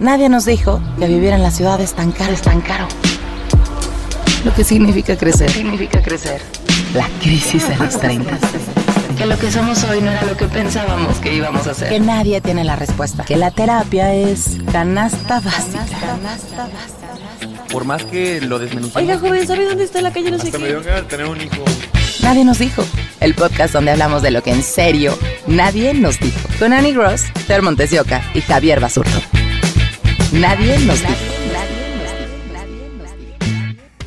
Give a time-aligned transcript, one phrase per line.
[0.00, 2.86] Nadie nos dijo que vivir en la ciudad es tan caro, es tan caro.
[4.44, 5.50] Lo que significa crecer.
[5.50, 6.40] Significa crecer.
[6.94, 8.38] La crisis de los 30.
[9.16, 11.88] Que lo que somos hoy no era lo que pensábamos que íbamos a ser.
[11.88, 13.24] Que nadie tiene la respuesta.
[13.24, 15.84] Que la terapia es canasta básica.
[16.00, 17.66] Canasta básica.
[17.72, 18.96] Por más que lo desmenucemos.
[19.02, 21.02] Oiga, joven, ¿sabe dónde está la calle no sé me qué?
[21.08, 21.64] tener un hijo.
[22.22, 22.84] Nadie nos dijo.
[23.20, 26.38] El podcast donde hablamos de lo que en serio nadie nos dijo.
[26.60, 29.20] Con Annie Gross, Fer Montesioca y Javier Basurto.
[30.40, 31.14] Nadie nos dijo.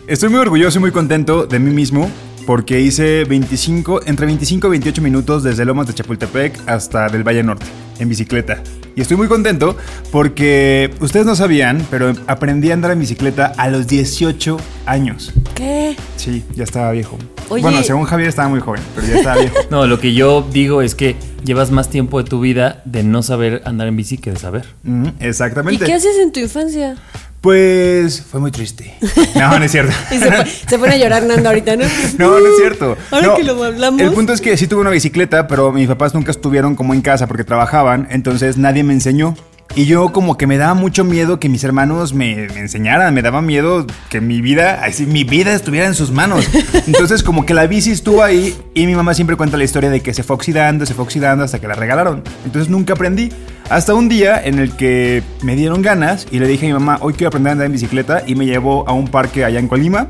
[0.08, 2.10] Estoy muy orgulloso y muy contento de mí mismo
[2.46, 7.44] porque hice 25, entre 25 y 28 minutos desde Lomas de Chapultepec hasta del Valle
[7.44, 7.66] Norte
[8.02, 8.62] en bicicleta.
[8.96, 9.78] Y estoy muy contento
[10.12, 15.32] porque ustedes no sabían, pero aprendí a andar en bicicleta a los 18 años.
[15.56, 15.96] ¿Qué?
[16.18, 17.18] Sí, ya estaba viejo.
[17.50, 17.62] Oye.
[17.62, 19.56] Bueno, según Javier estaba muy joven, pero ya estaba viejo.
[19.70, 23.24] No, lo que yo digo es que llevas más tiempo de tu vida de no
[23.24, 24.66] saber andar en bici que de saber.
[24.86, 25.86] Ujú, ¿Y exactamente.
[25.86, 26.98] qué haces en tu infancia?
[27.42, 28.94] Pues fue muy triste.
[29.36, 29.92] No, no es cierto.
[30.12, 31.86] Y se, fue- se pone a llorar Nando ahorita, ¿no?
[32.20, 32.96] No, no es cierto.
[33.10, 34.00] Ahora No, que lo hablamos.
[34.00, 37.02] El punto es que sí tuve una bicicleta, pero mis papás nunca estuvieron como en
[37.02, 39.36] casa porque trabajaban, entonces nadie me enseñó.
[39.74, 43.22] Y yo como que me daba mucho miedo que mis hermanos me, me enseñaran, me
[43.22, 46.50] daba miedo que mi vida, así mi vida estuviera en sus manos.
[46.88, 50.02] Entonces como que la bici estuvo ahí y mi mamá siempre cuenta la historia de
[50.02, 52.22] que se fue oxidando, se fue oxidando hasta que la regalaron.
[52.44, 53.32] Entonces nunca aprendí.
[53.70, 56.98] Hasta un día en el que me dieron ganas y le dije a mi mamá,
[57.00, 59.70] hoy quiero aprender a andar en bicicleta y me llevó a un parque allá en
[59.70, 60.08] Colima.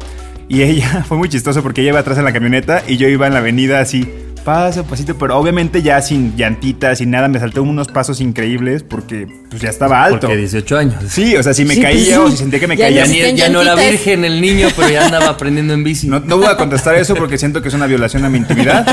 [0.49, 3.27] Y ella fue muy chistoso porque ella iba atrás en la camioneta y yo iba
[3.27, 7.59] en la avenida así, paso, pasito, pero obviamente ya sin llantitas, sin nada, me salté
[7.59, 10.21] unos pasos increíbles porque pues ya estaba alto.
[10.27, 10.95] Porque 18 años.
[11.07, 12.31] Sí, o sea, si me Sí, caía pues, o sí.
[12.33, 12.97] si sentía que me Ya caía.
[12.97, 13.91] Ya, no- ni- Necesitan ya no era llantitas.
[13.91, 16.07] virgen el niño, pero ya andaba aprendiendo en bici.
[16.07, 18.85] No, no voy a contestar eso porque siento que es una violación a mi intimidad.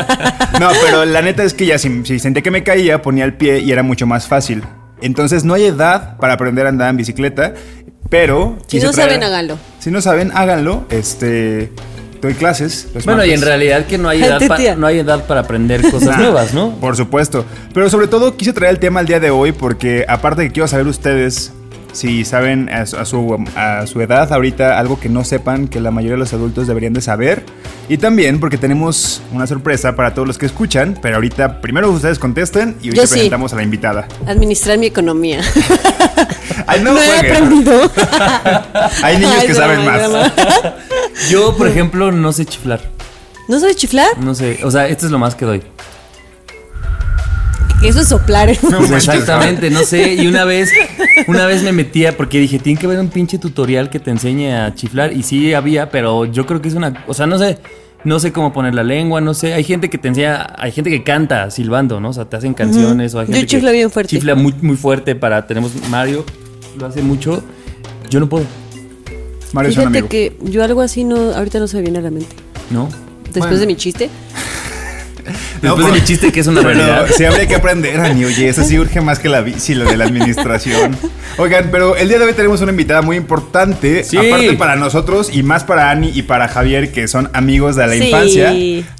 [0.61, 3.35] No, pero la neta es que ya si, si sentía que me caía, ponía el
[3.35, 4.63] pie y era mucho más fácil.
[5.01, 7.55] Entonces no hay edad para aprender a andar en bicicleta,
[8.11, 8.59] pero...
[8.67, 9.59] Si no traer- saben, háganlo.
[9.79, 10.87] Si no saben, háganlo.
[10.91, 11.71] Este...
[12.21, 12.89] Doy clases.
[12.95, 13.49] los Bueno, y en martes.
[13.49, 16.71] realidad que no hay edad, pa- no hay edad para aprender cosas Nah, nuevas, ¿no?
[16.81, 17.45] Por supuesto.
[17.73, 20.55] Pero sobre todo quise traer el tema el día de hoy porque aparte de que
[20.55, 21.53] quiero saber ustedes
[21.93, 25.81] si saben a su, a su, a su edad ahorita algo que no sepan que
[25.81, 27.43] la mayoría de los adultos deberían de saber.
[27.89, 30.99] Y también porque tenemos una sorpresa para todos los que escuchan.
[31.01, 33.13] Pero ahorita primero ustedes contesten y ahorita Yo sí.
[33.15, 34.07] presentamos a la invitada.
[34.27, 35.41] Administrar mi economía.
[36.67, 37.91] Ay, no, No he aprendido.
[39.03, 40.03] Hay niños Ay, que saben más.
[41.31, 42.81] Yo, por ejemplo, no sé chiflar.
[43.49, 44.19] ¿No sabes chiflar?
[44.19, 45.63] No sé, o sea, esto es lo más que doy.
[47.83, 48.51] Eso es soplar.
[48.51, 48.59] ¿eh?
[48.63, 50.15] No manches, Exactamente, no sé.
[50.15, 50.71] Y una vez,
[51.29, 54.53] una vez me metía porque dije, tiene que haber un pinche tutorial que te enseñe
[54.53, 55.13] a chiflar.
[55.13, 57.59] Y sí había, pero yo creo que es una, o sea, no sé,
[58.05, 59.55] no sé cómo poner la lengua, no sé.
[59.55, 62.11] Hay gente que te enseña, hay gente que canta silbando, ¿no?
[62.11, 64.11] O sea, te hacen canciones o hay Yo gente chiflo que bien fuerte.
[64.11, 66.25] Chifla muy, muy fuerte para, tenemos Mario,
[66.79, 67.43] lo hace mucho.
[68.11, 68.45] Yo no puedo,
[69.53, 70.09] Mario es un Fíjate amigo.
[70.09, 72.35] que yo algo así no, ahorita no se me viene a la mente.
[72.71, 72.89] ¿no?
[73.25, 73.59] Después Bueno.
[73.61, 74.11] de mi chiste.
[75.61, 77.07] No, Después de mi chiste que es una realidad.
[77.15, 78.25] sí habría que aprender, Ani.
[78.25, 80.97] Oye, eso sí urge más que la bici, lo de la administración.
[81.37, 84.05] Oigan, pero el día de hoy tenemos una invitada muy importante.
[84.05, 84.17] Sí.
[84.17, 87.93] Aparte para nosotros y más para Ani y para Javier, que son amigos de la
[87.93, 88.05] Sí.
[88.05, 88.49] infancia.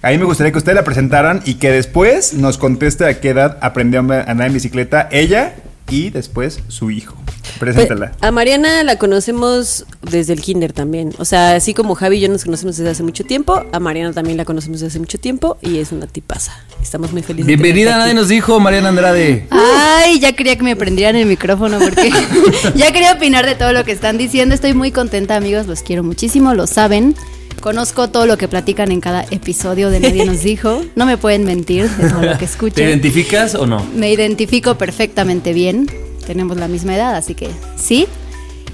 [0.03, 3.31] A mí me gustaría que ustedes la presentaran y que después nos conteste a qué
[3.31, 5.55] edad aprendió a andar en bicicleta ella
[5.89, 7.17] y después su hijo.
[7.59, 8.11] Preséntala.
[8.13, 11.13] Pues, a Mariana la conocemos desde el kinder también.
[11.19, 14.13] O sea, así como Javi y yo nos conocemos desde hace mucho tiempo, a Mariana
[14.13, 16.53] también la conocemos desde hace mucho tiempo y es una tipaza.
[16.83, 17.47] Estamos muy felices.
[17.47, 19.47] de Bienvenida, nadie nos dijo, Mariana Andrade.
[19.51, 22.11] Ay, ya quería que me prendieran el micrófono porque
[22.75, 24.55] ya quería opinar de todo lo que están diciendo.
[24.55, 27.17] Estoy muy contenta, amigos, los quiero muchísimo, lo saben.
[27.61, 30.81] Conozco todo lo que platican en cada episodio de Nadie nos dijo.
[30.95, 32.85] No me pueden mentir de todo lo que ¿Te escuchan.
[32.85, 33.85] identificas o no?
[33.95, 35.91] Me identifico perfectamente bien.
[36.27, 38.07] Tenemos la misma edad, así que sí.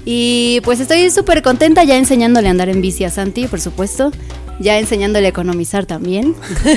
[0.05, 4.11] Y pues estoy súper contenta ya enseñándole a andar en bici a Santi, por supuesto.
[4.59, 6.35] Ya enseñándole a economizar también.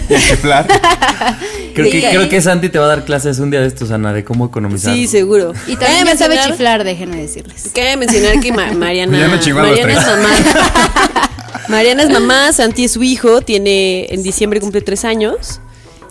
[1.74, 4.12] Creo que, creo que Santi te va a dar clases un día de estos, Ana,
[4.12, 4.92] de cómo economizar.
[4.92, 5.52] Sí, seguro.
[5.68, 7.70] Y también ya sabe chiflar, déjenme decirles.
[7.72, 11.27] Cabe mencionar que Ma- Mariana, Ya me chingó a los Mariana es mamá.
[11.68, 15.60] Mariana es mamá, Santi es su hijo, tiene en diciembre cumple tres años.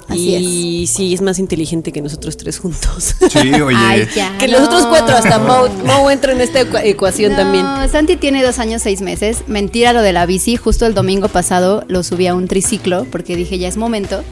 [0.09, 3.15] Así y sí, es más inteligente que nosotros tres juntos.
[3.29, 3.75] Sí, oye.
[3.77, 4.37] Ay, ya.
[4.37, 4.59] que no.
[4.59, 7.65] los otros cuatro, hasta Mau, Mau entra en esta ecua- ecuación No, también.
[7.91, 9.43] Santi tiene dos años, seis meses.
[9.47, 10.55] Mentira lo de la bici.
[10.55, 14.23] Justo el domingo pasado lo subí a un triciclo porque dije, ya es momento.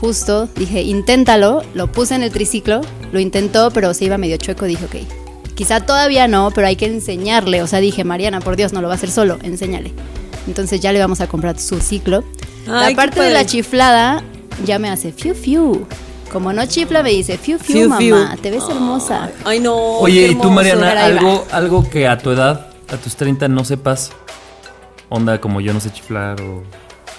[0.00, 1.62] Justo dije, inténtalo.
[1.74, 2.80] Lo puse en el triciclo.
[3.12, 4.64] Lo intentó, pero se iba medio chueco.
[4.64, 5.54] Dije, ok.
[5.54, 7.60] Quizá todavía no, pero hay que enseñarle.
[7.62, 9.38] O sea, dije, Mariana, por Dios, no lo va a hacer solo.
[9.42, 9.92] Enséñale.
[10.46, 12.24] Entonces ya le vamos a comprar su ciclo.
[12.68, 14.22] Ay, la parte de la chiflada
[14.64, 15.86] ya me hace fiu fiu.
[16.32, 17.98] Como no chifla, me dice fiu fiu, Fiu, mamá.
[18.00, 18.16] fiu.
[18.40, 19.30] Te ves hermosa.
[19.44, 19.74] Ay, no.
[19.98, 20.50] Oye, ¿y tú.
[20.50, 24.10] Mariana, algo, algo que a tu edad, a tus 30, no sepas?
[25.08, 26.62] Onda, como yo no sé chiflar o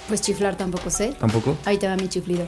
[0.08, 1.14] Pues chiflar tampoco sé.
[1.20, 1.58] tampoco.
[1.66, 2.46] Ahí te va mi chiflido.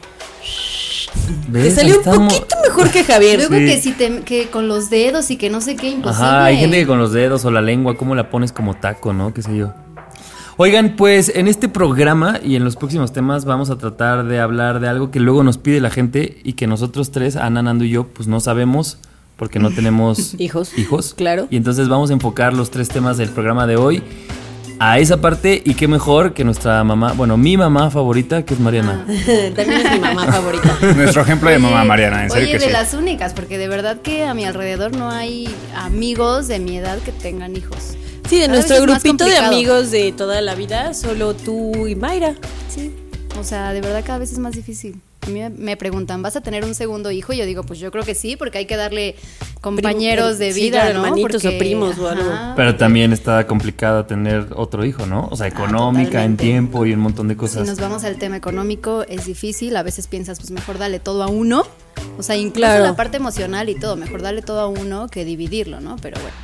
[1.53, 1.75] Te ¿Ves?
[1.75, 3.39] salió un poquito mejor que Javier.
[3.39, 3.67] Luego Sí.
[3.67, 6.27] que si te que con los dedos y que no sé qué imposible.
[6.27, 9.13] Ajá, hay gente que con los dedos o la lengua, ¿cómo la pones como taco,
[9.13, 9.33] no?
[9.35, 9.73] ¿Qué sé yo?
[10.57, 14.79] Oigan, pues en este programa y en los próximos temas vamos a tratar de hablar
[14.79, 17.91] de algo que luego nos pide la gente y que nosotros tres, Ana, Nando y
[17.91, 18.99] yo, pues no sabemos
[19.37, 20.79] porque no tenemos Hijos.
[20.79, 21.15] hijos.
[21.15, 21.49] Claro.
[21.51, 24.03] Y entonces vamos a enfocar los tres temas del programa de hoy
[24.79, 28.61] a esa parte y qué mejor que nuestra mamá, bueno, mi mamá favorita, que es
[28.61, 29.05] Mariana.
[29.57, 30.79] También es mi mamá favorita.
[30.95, 32.73] Nuestro ejemplo de mamá Oye, Mariana, en serio Oye, que de sí.
[32.73, 36.99] las únicas, porque de verdad que a mi alrededor no hay amigos de mi edad
[37.01, 37.97] que tengan hijos.
[38.35, 42.35] Sí, de nuestro grupito de amigos de toda la vida, solo tú y Mayra.
[42.69, 42.93] Sí.
[43.39, 45.01] O sea, de verdad cada vez es más difícil.
[45.21, 47.33] A mí me- preguntan, ¿vas a tener un segundo hijo?
[47.33, 49.15] Y yo digo, pues yo creo que sí, porque hay que darle
[49.61, 51.05] compañeros de sí, vida, claro, ¿no?
[51.07, 52.29] hermanitos Porque- o primos o algo.
[52.31, 55.29] ajá, Pero también está complicado tener otro hijo, ¿no?
[55.31, 57.67] O sea, económica, en tiempo y un montón de Si cosas.
[57.69, 59.77] nos vamos al tema económico, es difícil.
[59.77, 61.65] A veces piensas, pues mejor dale todo a uno.
[62.19, 62.83] O sea, incluso Claro.
[62.85, 65.97] la parte emocional y todo, mejor dale todo a uno que dividirlo, ¿no?
[66.03, 66.37] Pero bueno.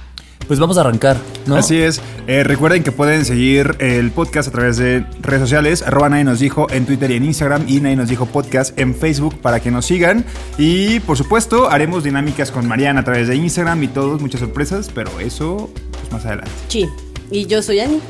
[0.50, 1.16] Pues vamos a arrancar,
[1.46, 1.54] ¿no?
[1.54, 2.00] Así es.
[2.26, 5.80] Eh, recuerden que pueden seguir el podcast a través de redes sociales.
[5.82, 7.66] Arroba Nadie nos dijo en Twitter y en Instagram.
[7.68, 10.24] Y Nadie nos dijo podcast en Facebook para que nos sigan.
[10.58, 14.90] Y por supuesto, haremos dinámicas con Mariana a través de Instagram y todos, muchas sorpresas.
[14.92, 16.50] Pero eso, pues más adelante.
[16.66, 16.88] Sí.
[17.30, 18.00] Y yo soy Ani.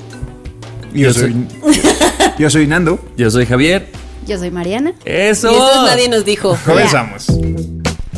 [0.94, 1.46] Y yo, Yo soy,
[2.38, 2.98] yo soy Nando.
[3.18, 3.86] Yo soy Javier.
[4.26, 4.94] Yo soy Mariana.
[5.04, 5.50] Eso.
[5.50, 6.56] Y esto es Nadie nos dijo.
[6.64, 7.26] Comenzamos.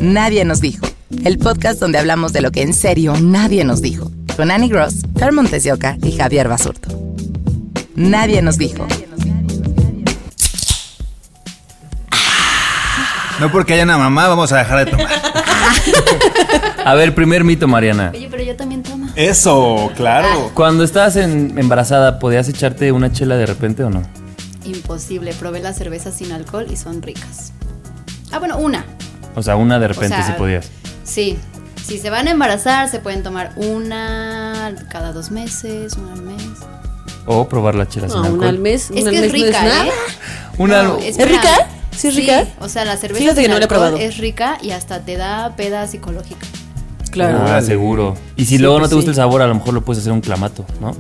[0.01, 0.87] Nadie nos dijo.
[1.25, 4.11] El podcast donde hablamos de lo que en serio nadie nos dijo.
[4.37, 6.89] Con Annie Gross, Fer Montes de Oca y Javier Basurto.
[7.95, 8.87] Nadie nos dijo.
[13.41, 15.09] No porque haya una mamá, vamos a dejar de tomar.
[16.85, 18.11] A ver, primer mito, Mariana.
[18.15, 19.09] Oye, pero yo también tomo.
[19.15, 20.51] Eso, claro.
[20.55, 24.03] Cuando estabas en- embarazada, ¿podías echarte una chela de repente o no?
[24.65, 25.33] Imposible.
[25.35, 27.53] Probé las cervezas sin alcohol y son ricas.
[28.33, 28.85] Ah, bueno, una.
[29.37, 30.71] O sea, una de repente sea, sí podías.
[31.13, 31.37] Sí.
[31.85, 36.43] Si se van a embarazar, se pueden tomar una cada dos meses, una al mes.
[37.27, 38.39] O probar la chela sin No, alcohol.
[38.39, 38.91] una al mes.
[38.95, 39.87] Es una al que es mes no rica, nada.
[39.87, 39.91] ¿eh?
[40.59, 41.69] Una- No, ¿Es rica?
[41.97, 42.47] ¿Sí es rica?
[42.61, 45.17] o sea, la cerveza Fíjate que no la he alcohol es rica y hasta te
[45.17, 46.47] da peda psicológica.
[47.11, 47.41] Claro.
[47.47, 48.17] Ah, seguro.
[48.37, 49.11] Y si Sí, luego no pues te gusta sí.
[49.11, 50.91] el sabor, a lo mejor lo puedes hacer un clamato, ¿no?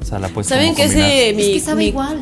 [0.00, 1.10] O sea, la puedes ¿Saben que combinar.
[1.10, 2.18] ese mi, es que sabe mi- igual,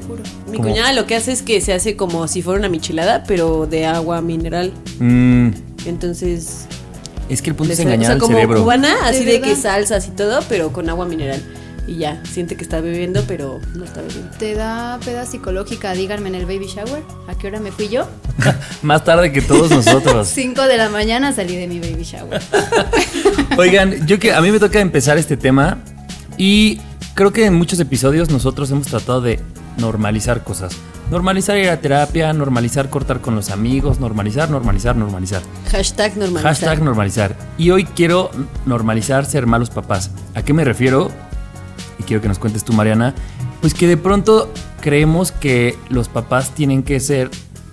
[0.00, 0.22] te juro.
[0.50, 0.68] mi ¿Cómo?
[0.68, 3.86] cuñada lo que hace es que se hace como si fuera una michelada, pero de
[3.86, 4.72] agua mineral.
[4.98, 5.48] Mm,
[5.86, 6.66] Entonces,
[7.28, 8.60] es que el punto es engañar o sea, al como cerebro.
[8.60, 11.42] cubana, así de, que salsas y todo, pero con agua mineral.
[11.86, 14.30] Y ya, siente que está bebiendo, pero no está bebiendo.
[14.38, 17.02] Te da peda psicológica, díganme en el baby shower.
[17.26, 18.06] ¿A qué hora me fui yo?
[18.82, 20.28] Más tarde que todos nosotros.
[20.32, 22.40] 5 de la mañana salí de mi baby shower.
[23.58, 25.78] Oigan, yo que a mí me toca empezar este tema
[26.38, 26.80] y
[27.14, 29.40] creo que en muchos episodios nosotros hemos tratado de
[29.78, 30.76] normalizar cosas.
[31.10, 35.42] Normalizar ir a terapia, normalizar cortar con los amigos, normalizar, normalizar, normalizar.
[35.70, 36.54] Hashtag normalizar.
[36.54, 37.36] Hashtag normalizar.
[37.58, 38.30] Y hoy quiero
[38.66, 40.10] normalizar ser malos papás.
[40.34, 41.10] ¿A qué me refiero?
[41.98, 43.14] Y quiero que nos cuentes tú, Mariana.
[43.60, 44.50] Pues que de pronto
[44.80, 47.30] creemos que los papás tienen que ser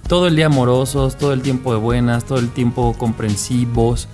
[0.08, 4.08] todo el día amorosos, todo el tiempo de buenas, todo el tiempo comprensivos.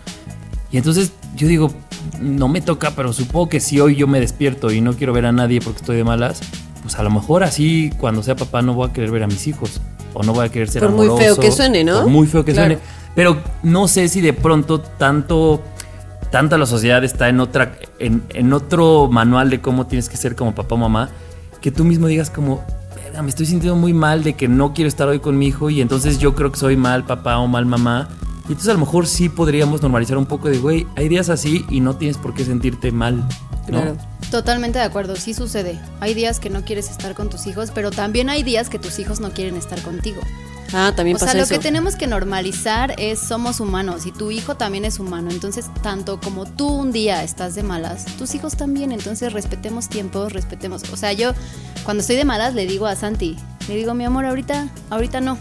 [0.72, 1.72] Y entonces yo digo,
[2.22, 5.26] no me toca, pero supongo que si hoy yo me despierto y no quiero ver
[5.26, 6.42] a nadie porque estoy de malas,
[6.86, 9.48] pues a lo mejor así cuando sea papá no voy a querer ver a mis
[9.48, 9.82] hijos.
[10.14, 11.24] O no voy a querer ser Por muy amoroso.
[11.24, 12.02] feo que suene, ¿no?
[12.04, 12.76] Por muy feo que Claro.
[12.76, 12.82] suene.
[13.16, 15.62] Pero no sé si de pronto tanto,
[16.32, 20.36] tanta la sociedad está en otra, en, en otro manual de cómo tienes que ser
[20.36, 21.10] como papá o mamá,
[21.62, 22.64] que tú mismo digas como,
[23.04, 25.70] "Verga, me estoy sintiendo muy mal de que no quiero estar hoy con mi hijo
[25.70, 28.08] y entonces yo creo que soy mal papá o mal mamá.
[28.48, 31.66] Y entonces a lo mejor sí podríamos normalizar un poco de, güey, hay días así
[31.70, 33.18] y no tienes por qué sentirte mal.
[33.68, 33.82] ¿no?
[33.82, 33.98] Claro.
[34.36, 35.80] Totalmente de acuerdo, sí sucede.
[36.02, 39.00] Hay días que no quieres estar con tus hijos, pero también hay días que tus
[39.00, 40.20] hijos no quieren estar contigo.
[40.74, 41.54] Ah, también O sea, pasa lo eso.
[41.54, 45.30] que tenemos que normalizar es somos humanos y tu hijo también es humano.
[45.32, 48.92] Entonces, tanto como tú un día estás de malas, tus hijos también.
[48.92, 50.84] Entonces, respetemos tiempos, respetemos.
[50.92, 51.32] O sea, yo
[51.86, 53.38] cuando estoy de malas le digo a Santi,
[53.70, 55.38] le digo, mi amor, ahorita, ahorita no.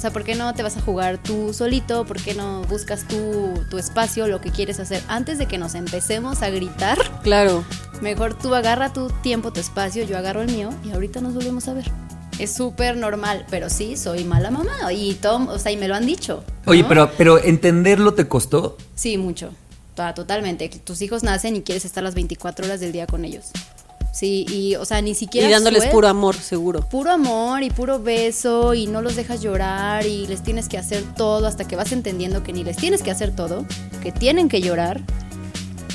[0.00, 2.06] O sea, ¿por qué no te vas a jugar tú solito?
[2.06, 5.02] ¿Por qué no buscas tú tu espacio, lo que quieres hacer?
[5.08, 7.64] Antes de que nos empecemos a gritar, Claro.
[8.00, 11.68] mejor tú agarra tu tiempo, tu espacio, yo agarro el mío y ahorita nos volvemos
[11.68, 11.84] a ver.
[12.38, 15.94] Es súper normal, pero sí, soy mala mamá y Tom, o sea, y me lo
[15.94, 16.44] han dicho.
[16.64, 16.72] ¿no?
[16.72, 18.78] Oye, pero, pero entenderlo te costó.
[18.94, 19.50] Sí, mucho.
[19.96, 20.70] To- Totalmente.
[20.82, 23.50] Tus hijos nacen y quieres estar las 24 horas del día con ellos.
[24.12, 25.48] Sí, y, o sea, ni siquiera.
[25.48, 26.80] Y dándoles suel- puro amor, seguro.
[26.80, 31.04] Puro amor y puro beso y no los dejas llorar y les tienes que hacer
[31.16, 33.64] todo hasta que vas entendiendo que ni les tienes que hacer todo,
[34.02, 35.00] que tienen que llorar,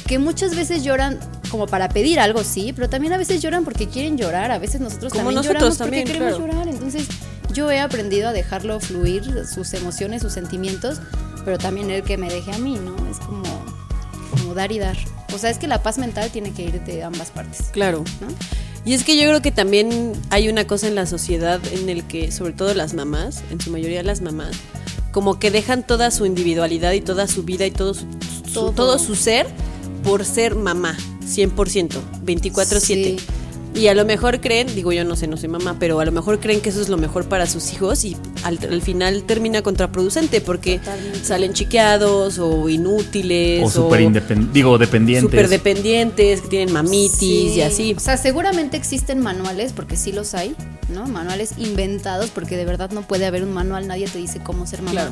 [0.08, 1.20] que muchas veces lloran
[1.52, 4.82] como para pedir algo, sí, pero también a veces lloran porque quieren llorar, a veces
[4.82, 6.54] nosotros Como también nosotros lloramos también, porque queremos claro.
[6.54, 7.08] llorar, entonces
[7.54, 11.00] yo he aprendido a dejarlo fluir, sus emociones, sus sentimientos,
[11.44, 12.96] pero también el que me deje a mí, ¿no?
[13.10, 13.44] Es como,
[14.46, 14.96] como dar y dar.
[15.34, 18.04] O sea, es que la paz mental tiene que ir de ambas partes, Claro.
[18.22, 18.28] ¿no?
[18.86, 22.04] Y es que yo creo que también hay una cosa en la sociedad en el
[22.04, 24.52] que, sobre todo las mamás, en su mayoría las mamás,
[25.12, 28.02] como que dejan toda su individualidad y toda su vida y todo su,
[28.46, 28.72] su- Todo.
[28.72, 29.48] todo su ser
[30.04, 32.80] por ser mamá, 100%, 24/7.
[32.80, 33.18] Sí.
[33.76, 36.12] Y a lo mejor creen, digo yo no sé, no soy mamá, pero a lo
[36.14, 39.62] mejor creen que eso es lo mejor para sus hijos y al, al final termina
[39.64, 41.26] contraproducente porque Totalmente.
[41.26, 44.54] salen chiqueados o inútiles O súper independientes.
[44.54, 45.30] Digo, dependientes.
[45.30, 47.54] súper dependientes, que tienen mamitis Sí.
[47.58, 47.94] y así.
[47.98, 50.56] O sea, seguramente existen manuales, porque sí los hay,
[50.88, 51.06] ¿no?
[51.08, 54.82] Manuales inventados, porque de verdad no puede haber un manual, nadie te dice cómo ser
[54.84, 54.92] mamá.
[54.92, 55.12] Claro.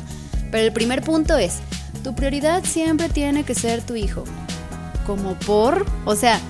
[0.50, 1.56] Pero el primer punto es,
[2.02, 4.24] tu prioridad siempre tiene que ser tu hijo.
[5.06, 6.40] Como por, o sea,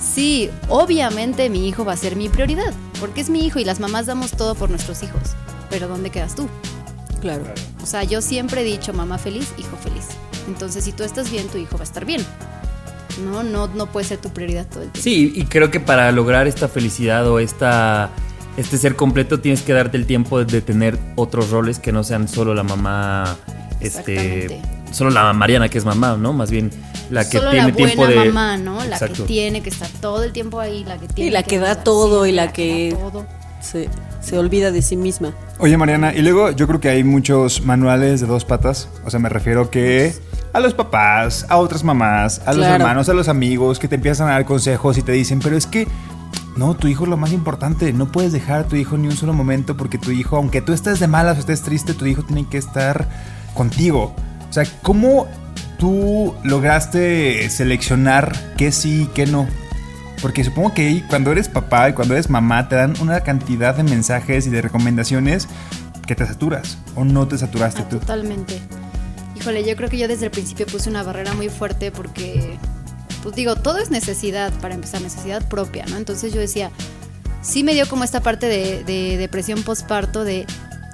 [0.00, 3.80] sí, obviamente mi hijo va a ser mi prioridad, porque es mi hijo y las
[3.80, 5.34] mamás damos todo por nuestros hijos.
[5.70, 6.48] Pero ¿dónde quedas tú?
[7.20, 7.44] Claro.
[7.82, 10.06] O sea, yo siempre he dicho mamá feliz, hijo feliz.
[10.46, 12.24] Entonces, si tú estás bien, tu hijo va a estar bien.
[13.24, 15.00] No, no, no puede ser tu prioridad todo el tiempo.
[15.02, 18.10] Sí, y creo que para lograr esta felicidad o esta,
[18.56, 22.28] este ser completo tienes que darte el tiempo de tener otros roles que no sean
[22.28, 23.36] solo la mamá,
[23.80, 24.60] este.
[24.96, 26.32] Solo la Mariana que es mamá, ¿no?
[26.32, 26.70] Más bien
[27.10, 28.84] la que Solo tiene la buena tiempo de mamá, ¿no?
[28.84, 31.76] La que tiene que estar todo el tiempo ahí, la que tiene la que da
[31.84, 33.26] todo y la que- todo.
[33.60, 33.88] Se,
[34.20, 35.32] se olvida de sí misma.
[35.58, 38.88] Oye, Mariana, y luego yo creo que hay muchos manuales de dos patas.
[39.04, 40.14] O sea, me refiero que
[40.52, 42.74] a los papás, a otras mamás, a los Claro.
[42.84, 45.66] hermanos, a los amigos que te empiezan a dar consejos y te dicen, pero es
[45.66, 45.88] que
[46.56, 47.92] no, tu hijo es lo más importante.
[47.92, 50.72] No puedes dejar a tu hijo ni un solo momento porque tu hijo, aunque tú
[50.72, 53.08] estés de malas o estés triste, tu hijo tiene que estar
[53.54, 54.14] contigo.
[54.56, 55.28] O sea, ¿cómo
[55.78, 59.46] tú lograste seleccionar qué sí y qué no?
[60.22, 63.82] Porque supongo que cuando eres papá y cuando eres mamá te dan una cantidad de
[63.82, 65.46] mensajes y de recomendaciones
[66.06, 67.98] que te saturas o no te saturaste Ah, tú.
[67.98, 68.58] totalmente.
[69.38, 72.56] Híjole, yo creo que yo desde el principio puse una barrera muy fuerte porque,
[73.22, 75.98] pues digo, todo es necesidad, para empezar, necesidad propia, ¿no?
[75.98, 76.70] Entonces yo decía,
[77.42, 80.46] sí me dio como esta parte de, de depresión postparto de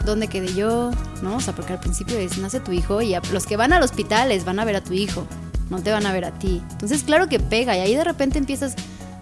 [0.04, 0.90] dónde quedé yo,
[1.22, 1.36] ¿no?
[1.36, 3.82] O sea, porque al principio es, nace tu hijo y a- los que van al
[3.82, 5.26] hospital les van a ver a tu hijo,
[5.70, 6.62] no te van a ver a ti.
[6.72, 8.74] Entonces, claro que pega y ahí de repente empiezas,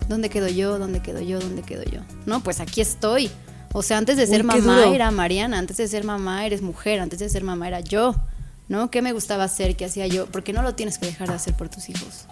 [0.08, 0.78] ¿dónde quedo yo?
[0.78, 1.38] ¿Dónde quedo yo?
[1.38, 2.00] ¿Dónde quedo yo?
[2.26, 3.30] No, pues aquí estoy.
[3.72, 4.92] O sea, antes de ser Uy, mamá duro.
[4.94, 8.16] era Mariana, antes de ser mamá eres mujer, antes de ser mamá era yo,
[8.68, 8.90] ¿no?
[8.90, 9.76] ¿Qué me gustaba hacer?
[9.76, 10.26] ¿Qué hacía yo?
[10.26, 12.26] Porque no lo tienes que dejar de hacer por tus hijos.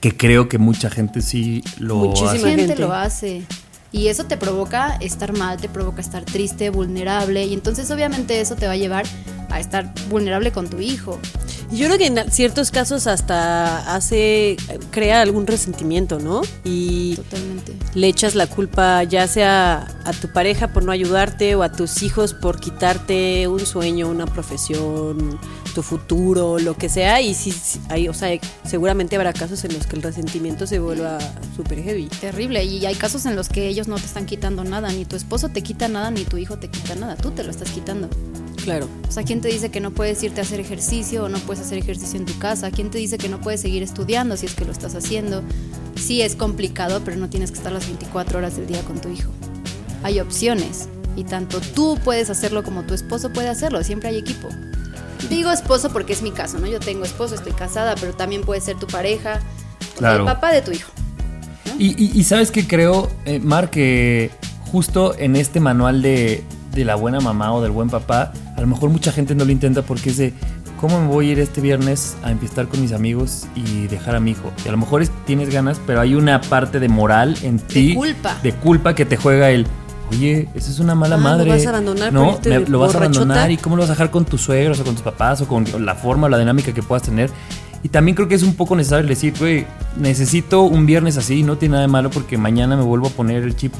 [0.00, 2.56] que creo que mucha gente sí lo Muchísima hace.
[2.56, 2.76] gente.
[2.76, 3.42] lo hace.
[3.94, 7.44] Y eso te provoca estar mal, te provoca estar triste, vulnerable.
[7.44, 9.06] Y entonces obviamente eso te va a llevar
[9.50, 11.20] a estar vulnerable con tu hijo.
[11.70, 14.56] Yo creo que en ciertos casos hasta hace,
[14.90, 16.42] crea algún resentimiento, ¿no?
[16.62, 17.74] Y Totalmente.
[17.94, 22.02] le echas la culpa ya sea a tu pareja por no ayudarte o a tus
[22.02, 25.38] hijos por quitarte un sueño, una profesión,
[25.74, 27.20] tu futuro, lo que sea.
[27.20, 30.78] Y sí, sí, hay, o sea, seguramente habrá casos en los que el resentimiento se
[30.78, 31.18] vuelva
[31.56, 32.06] súper heavy.
[32.20, 32.62] Terrible.
[32.64, 34.92] Y hay casos en los que ellos no te están quitando nada.
[34.92, 37.16] Ni tu esposo te quita nada, ni tu hijo te quita nada.
[37.16, 38.08] Tú te lo estás quitando.
[38.64, 38.88] Claro.
[39.08, 41.62] O sea, ¿quién te dice que no puedes irte a hacer ejercicio o no puedes
[41.64, 42.70] hacer ejercicio en tu casa?
[42.70, 45.42] ¿Quién te dice que no puedes seguir estudiando si es que lo estás haciendo?
[45.96, 49.10] Sí, es complicado, pero no tienes que estar las 24 horas del día con tu
[49.10, 49.30] hijo.
[50.02, 53.84] Hay opciones y tanto tú puedes hacerlo como tu esposo puede hacerlo.
[53.84, 54.48] Siempre hay equipo.
[55.28, 56.66] Digo esposo porque es mi caso, ¿no?
[56.66, 59.40] Yo tengo esposo, estoy casada, pero también puede ser tu pareja,
[59.98, 60.20] Claro.
[60.20, 60.90] el papá de tu hijo.
[61.78, 64.30] Y, y- y sabes que creo, eh, Mar, que
[64.72, 66.42] justo en este manual de,
[66.72, 68.32] de la buena mamá o del buen papá,
[68.64, 70.32] lo mejor mucha gente no lo intenta porque es de
[70.80, 74.20] cómo me voy a ir este viernes a empezar con mis amigos y dejar a
[74.20, 74.52] mi hijo.
[74.64, 77.94] Y a lo mejor es- tienes ganas, pero hay una parte de moral en ti,
[77.94, 78.36] culpa.
[78.42, 79.66] de culpa que te juega el.
[80.10, 81.48] Oye, eso es una mala Ah, ¿lo madre.
[81.50, 83.94] vas a abandonar No, me- de lo vas a abandonar y cómo lo vas a
[83.94, 86.72] dejar con tus suegros o con tus papás o con la forma o la dinámica
[86.74, 87.30] que puedas tener.
[87.82, 89.66] Y también creo que es un poco necesario decir, güey,
[89.98, 93.42] necesito un viernes así, no tiene nada de malo porque mañana me vuelvo a poner
[93.42, 93.72] el chip,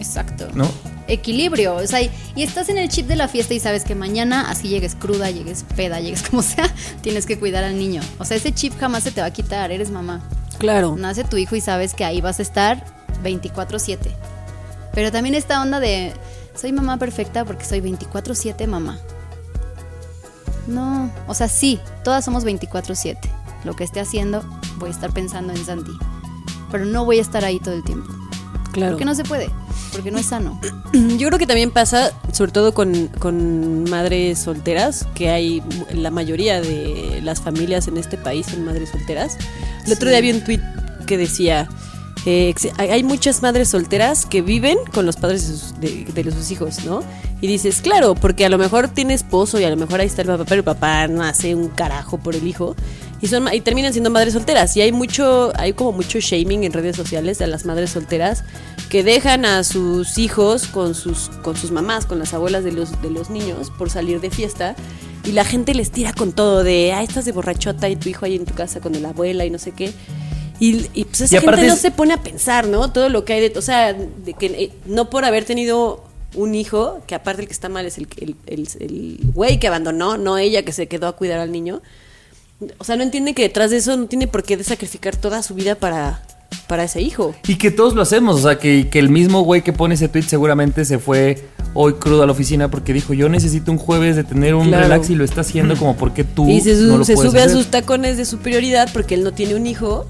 [0.00, 0.48] Exacto.
[0.54, 0.66] ¿no?
[1.08, 1.74] Equilibrio.
[1.74, 4.68] O sea, y, estás en el chip de la fiesta y sabes que mañana, así
[4.68, 8.02] llegues cruda, llegues peda, llegues como sea, tienes que cuidar al niño.
[8.18, 10.22] O sea, ese chip jamás se te va a quitar, eres mamá.
[10.58, 10.96] Claro.
[10.96, 12.84] Nace tu hijo y sabes que ahí vas a estar
[13.24, 13.98] 24/7.
[14.92, 16.12] Pero también esta onda de
[16.54, 18.98] soy mamá perfecta porque soy 24/7 mamá.
[20.66, 23.30] No, o sea, sí, todas somos 24/7.
[23.64, 24.42] Lo que esté haciendo,
[24.76, 25.92] voy a estar pensando en Santi.
[26.70, 28.12] Pero no voy a estar ahí todo el tiempo.
[28.72, 28.92] Claro.
[28.92, 29.50] Porque no se puede,
[29.92, 30.60] porque no es sano.
[30.92, 36.60] Yo creo que también pasa, sobre todo con, con madres solteras, que hay la mayoría
[36.60, 39.36] de las familias en este país son madres solteras.
[39.86, 40.60] El otro día vi un tweet
[41.06, 41.68] que decía,
[42.26, 46.50] eh, hay muchas madres solteras que viven con los padres de sus, de- de sus
[46.50, 47.00] hijos, ¿no?
[47.40, 50.22] Y dices, claro, porque a lo mejor tiene esposo y a lo mejor ahí está
[50.22, 52.74] el papá, pero el papá no hace un carajo por el hijo.
[53.20, 54.76] Y, son, y terminan siendo madres solteras.
[54.76, 58.44] Y hay mucho, hay como mucho shaming en redes sociales de las madres solteras
[58.90, 63.02] que dejan a sus hijos con sus, con sus mamás, con las abuelas de los,
[63.02, 64.76] de los niños por salir de fiesta.
[65.24, 68.24] Y la gente les tira con todo de, ah, estás de borrachota y tu hijo
[68.24, 69.92] ahí en tu casa con la abuela y no sé qué.
[70.60, 72.90] Y, y, pues esa Y gente no es- se pone a pensar, ¿no?
[72.92, 73.58] Todo lo que hay de...
[73.58, 77.52] O sea, de que eh, no por haber tenido un hijo, que aparte el que
[77.52, 81.08] está mal es el, el, el, el güey que abandonó, no ella que se quedó
[81.08, 81.82] a cuidar al niño.
[82.78, 85.54] O sea, no entiende que detrás de eso no tiene por qué sacrificar toda su
[85.54, 86.22] vida para,
[86.66, 87.34] para ese hijo.
[87.46, 90.08] Y que todos lo hacemos, o sea, que, que el mismo güey que pone ese
[90.08, 94.16] tweet seguramente se fue hoy crudo a la oficina porque dijo, yo necesito un jueves
[94.16, 94.82] de tener un Claro.
[94.84, 97.30] relax y lo está haciendo como porque tú y se, su- no lo se puedes
[97.30, 100.08] sube a sus tacones de superioridad porque él no tiene un hijo.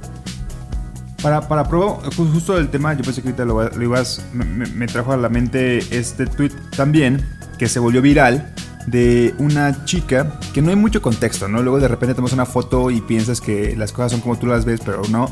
[1.23, 4.67] Para, para prueba, ju- justo el tema, yo pensé que ahorita lo, ibas, me, me-
[4.69, 7.27] me trajo a la mente este tweet también,
[7.59, 8.55] que se volvió viral,
[8.91, 11.63] de una chica, que no hay mucho contexto, ¿no?
[11.63, 14.65] Luego de repente tomas una foto y piensas que las cosas son como tú las
[14.65, 15.31] ves, pero no.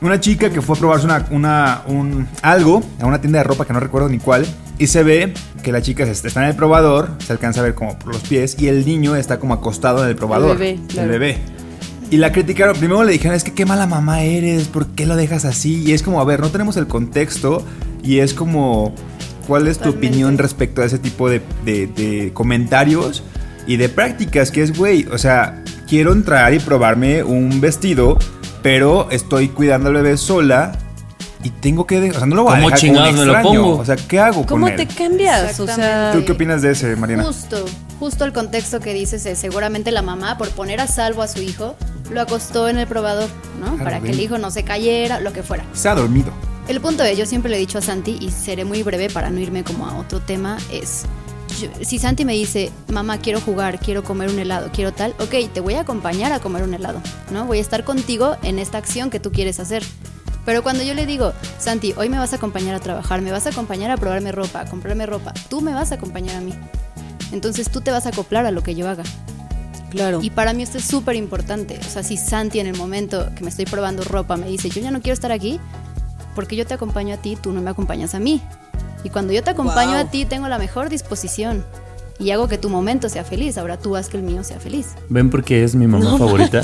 [0.00, 3.64] Una chica que fue a probarse una, una- un, algo a una tienda de ropa
[3.64, 4.46] que no recuerdo ni cuál,
[4.78, 7.98] y se ve que la chica está en el probador, se alcanza a ver como
[7.98, 10.58] por los pies, y el niño está como acostado en el probador.
[10.58, 11.12] bebé, claro.
[11.12, 11.38] El bebé.
[12.10, 12.76] Y la criticaron.
[12.76, 15.82] Primero le dijeron, es que qué mala mamá eres, ¿por qué lo dejas así?
[15.84, 17.64] Y es como, a ver, no tenemos el contexto.
[18.02, 18.94] Y es como,
[19.46, 20.08] ¿cuál es tu Totalmente.
[20.08, 23.22] opinión respecto a ese tipo de, de- de comentarios
[23.66, 24.50] y de prácticas?
[24.50, 28.18] Que es, güey, o sea, quiero entrar y probarme un vestido,
[28.62, 30.78] pero estoy cuidando al bebé sola.
[31.42, 33.32] Y tengo que, o sea, no lo voy a ¿Cómo dejar con un me lo
[33.34, 33.62] extraño.
[33.62, 33.78] pongo?
[33.78, 34.88] O sea, ¿qué hago ¿Cómo con te él?
[34.96, 35.60] cambias?
[35.60, 36.10] O sea.
[36.14, 37.22] ¿Tú qué opinas de ese, Mariana?
[37.24, 37.66] Justo,
[38.00, 41.42] justo el contexto que dices es seguramente la mamá, por poner a salvo a su
[41.42, 41.76] hijo,
[42.10, 43.28] lo acostó en el probador,
[43.60, 43.76] ¿no?
[43.76, 45.64] Para que el hijo no se cayera, lo que fuera.
[45.74, 46.32] Se ha dormido.
[46.68, 49.30] El punto es, yo siempre le he dicho a Santi, y seré muy breve para
[49.30, 51.02] no irme como a otro tema, es,
[51.60, 55.52] yo- si Santi me dice, mamá, quiero jugar, quiero comer un helado, quiero tal, ok,
[55.52, 57.44] te voy a acompañar a comer un helado, ¿no?
[57.44, 59.82] Voy a estar contigo en esta acción que tú quieres hacer.
[60.46, 63.46] Pero cuando yo le digo, Santi, hoy me vas a acompañar a trabajar, me vas
[63.46, 66.52] a acompañar a probarme ropa, a comprarme ropa, tú me vas a acompañar a mí.
[67.32, 69.04] Entonces tú te vas a acoplar a lo que yo haga.
[69.90, 70.20] claro.
[70.22, 71.78] Y para mí esto es súper importante.
[71.86, 74.82] O sea, si Santi en el momento que me estoy probando ropa me dice, yo
[74.82, 75.58] ya no quiero estar aquí,
[76.34, 78.42] porque yo te acompaño a ti, tú no me acompañas a mí.
[79.02, 80.00] Y cuando yo te acompaño Wow.
[80.00, 81.64] a ti, tengo la mejor disposición.
[82.16, 83.58] Y hago que tu momento sea feliz.
[83.58, 84.90] Ahora tú haz que el mío sea feliz.
[85.08, 86.62] ¿Ven porque es mi mamá favorita?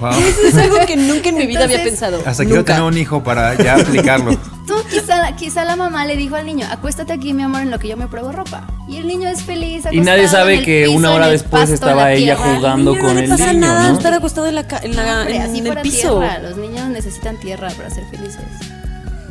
[0.00, 0.10] Wow.
[0.12, 2.22] Eso es algo que nunca en mi vida había Entonces- pensado.
[2.24, 2.74] Hasta quiero Nunca.
[2.74, 4.38] tener un hijo para ya aplicarlo.
[4.68, 7.78] Tú, quizá, quizá la mamá le dijo al niño, acuéstate aquí, mi amor, en lo
[7.80, 8.66] que yo me pruebo ropa.
[8.88, 9.84] Y el niño es feliz.
[9.90, 12.92] Y nadie sabe en el que piso, una hora después pasto, estaba la ella jugando
[12.92, 13.96] Niño, con no le el pasa niño, nada ¿no?
[13.98, 16.20] estar acostado en, la en, la- Hombre, en así el piso.
[16.20, 16.38] tierra.
[16.38, 18.42] Los niños necesitan tierra para ser felices.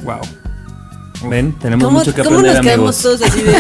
[0.03, 0.21] Wow.
[1.29, 3.19] Ven, tenemos ¿Cómo, mucho que cómo aprender, nos quedamos amigos.
[3.19, 3.53] todos así de...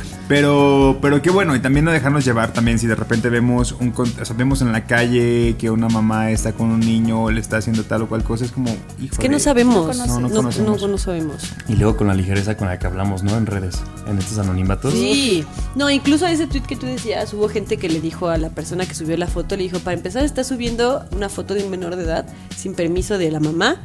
[0.02, 0.04] Sí.
[0.26, 3.90] Pero, pero qué bueno, y también no dejarnos llevar también si de repente vemos un
[3.90, 7.30] con- o sea, vemos en la calle que una mamá está con un niño o
[7.30, 9.10] le está haciendo tal o cual cosa, es como, híjole.
[9.12, 9.96] Es que no sabemos.
[9.98, 10.80] No, no no, conocemos.
[10.80, 11.52] no- no sabemos.
[11.68, 13.36] Y luego con la ligereza con la que hablamos, ¿no?
[13.36, 14.92] En redes, en estos anonimatos.
[14.94, 18.48] Sí, no, incluso ese tweet que tú decías, hubo gente que le dijo a la
[18.48, 21.70] persona que subió la foto, le dijo, para empezar, estás subiendo una foto de un
[21.70, 23.76] menor de edad sin permiso de la mamá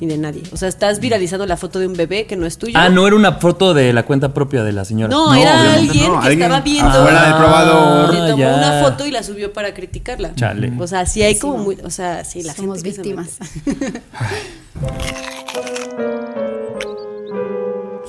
[0.00, 0.42] ni de nadie.
[0.52, 2.74] O sea, estás viralizando la foto de un bebé que no es tuyo.
[2.76, 5.10] Ah, no era una foto de la cuenta propia de la señora.
[5.10, 6.90] No, No, era alguien no, que alguien estaba viendo.
[6.90, 8.14] afuera del probador.
[8.14, 8.54] Le tomó ya.
[8.56, 10.34] una foto y la subió para criticarla.
[10.34, 10.72] Chale.
[10.78, 11.78] O sea, sí hay como muy.
[11.84, 13.02] O sea, sí, la Somos gente.
[13.02, 13.38] víctimas.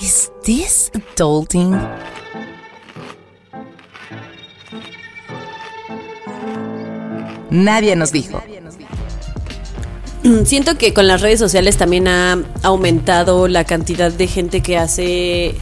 [0.02, 1.76] Is this adulting?
[7.50, 8.42] Nadie nos dijo.
[10.46, 15.56] Siento que con las redes sociales también ha aumentado la cantidad de gente que hace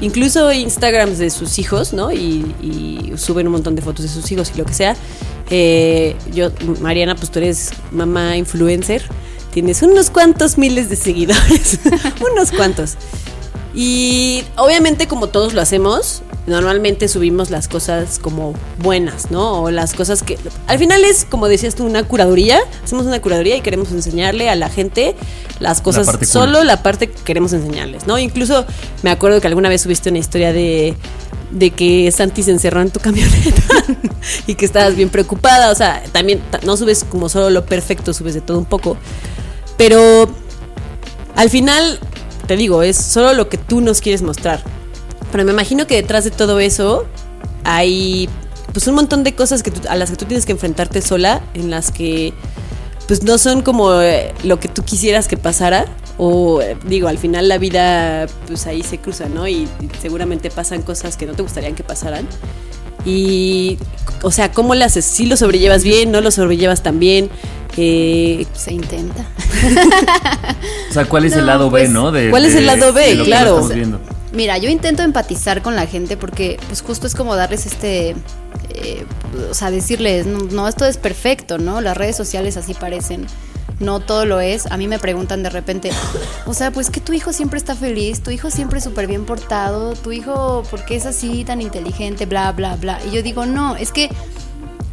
[0.00, 2.12] incluso Instagrams de sus hijos, ¿no?
[2.12, 4.94] Y, suben un montón de fotos de sus hijos y lo que sea.
[5.48, 6.50] Eh, yo,
[6.82, 9.02] Mariana, pues tú eres mamá influencer.
[9.52, 11.80] tienes unos cuantos miles de seguidores,
[12.32, 12.96] unos cuantos.
[13.78, 19.60] Y obviamente como todos lo hacemos, normalmente subimos las cosas como buenas, ¿no?
[19.64, 20.38] O las cosas que...
[20.66, 22.58] Al final es, como decías tú, una curaduría.
[22.82, 25.14] Hacemos una curaduría y queremos enseñarle a la gente
[25.60, 26.26] las cosas, cool.
[26.26, 28.18] solo la parte que queremos enseñarles, ¿no?
[28.18, 28.64] Incluso
[29.02, 30.94] me acuerdo que alguna vez subiste una historia de,
[31.50, 33.62] de que Santi se encerró en tu camioneta
[34.46, 35.70] y que estabas bien preocupada.
[35.70, 38.96] O sea, también ta- no subes como solo lo perfecto, subes de todo un poco.
[39.76, 40.30] Pero
[41.34, 42.00] al final,
[42.46, 44.62] te digo, es solo lo que tú nos quieres mostrar.
[45.32, 47.04] Pero me imagino que detrás de todo eso
[47.64, 48.28] hay
[48.72, 51.40] pues un montón de cosas que tú- a las que tú tienes que enfrentarte sola,
[51.54, 52.32] en las que
[53.06, 55.86] pues no son como eh, lo que tú quisieras que pasara.
[56.18, 59.46] O eh, digo, al final la vida pues ahí se cruza, ¿no?
[59.46, 59.68] Y,
[60.00, 62.26] seguramente pasan cosas que no te gustarían que pasaran.
[63.04, 63.78] Y,
[64.22, 65.04] o sea, ¿cómo le haces?
[65.04, 66.10] ¿Sí lo sobrellevas bien?
[66.10, 67.30] ¿No lo sobrellevas tan bien?
[67.76, 69.24] Eh, Se intenta.
[70.90, 72.10] O sea, ¿cuál es el lado B, pues, no?
[72.10, 73.20] De- ¿cuál es el lado B?
[73.24, 73.68] Claro.
[74.32, 78.10] Mira, yo intento empatizar con la gente porque pues justo es como darles este,
[78.70, 79.06] eh,
[79.50, 81.80] o sea, decirles, no, no, esto es perfecto, ¿no?
[81.80, 83.26] Las redes sociales así parecen,
[83.80, 84.66] no todo lo es.
[84.66, 85.90] A mí me preguntan de repente,
[86.46, 89.94] o sea, pues que tu hijo siempre está feliz, tu hijo siempre súper bien portado,
[89.94, 92.26] tu hijo, ¿por qué es así tan inteligente?
[92.26, 92.98] Bla, bla, bla.
[93.10, 94.10] Y yo digo, no, es que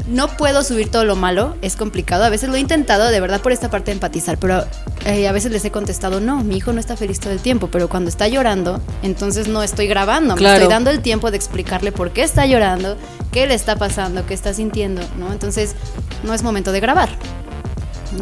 [0.07, 2.23] no puedo subir todo lo malo, es complicado.
[2.23, 4.65] A veces lo he intentado de verdad por esta parte de empatizar, pero
[5.05, 7.69] eh, a veces les he contestado, no, mi hijo no está feliz todo el tiempo,
[7.71, 11.91] pero cuando está llorando, entonces no estoy grabando, me estoy dando el tiempo de explicarle
[11.91, 12.97] por qué está llorando,
[13.31, 15.31] qué le está pasando, qué está sintiendo, ¿no?
[15.31, 15.75] Entonces
[16.23, 17.09] no es momento de grabar,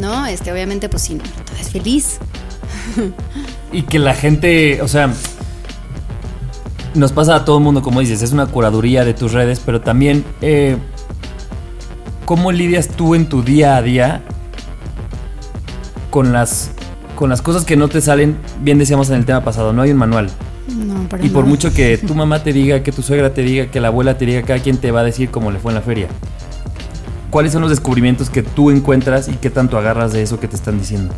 [0.00, 0.26] ¿no?
[0.26, 2.18] Este, obviamente, pues sí, no, todo es feliz.
[3.72, 5.10] Y que la gente, o sea,
[6.94, 9.80] nos pasa a todo el mundo, como dices, es una curaduría de tus redes, pero
[9.80, 10.76] también, eh,
[12.24, 14.22] ¿cómo lidias tú en tu día a día
[16.10, 16.72] con las,
[17.16, 18.36] con las cosas que no te salen?
[18.60, 20.30] Bien decíamos en el tema pasado, no hay un manual.
[20.68, 23.80] No, Y por mucho que tu mamá te diga, que tu suegra te diga, que
[23.80, 25.82] la abuela te diga, cada quien te va a decir cómo le fue en la
[25.82, 26.08] feria.
[27.30, 30.56] ¿Cuáles son los descubrimientos que tú encuentras y qué tanto agarras de eso que te
[30.56, 31.14] están diciendo?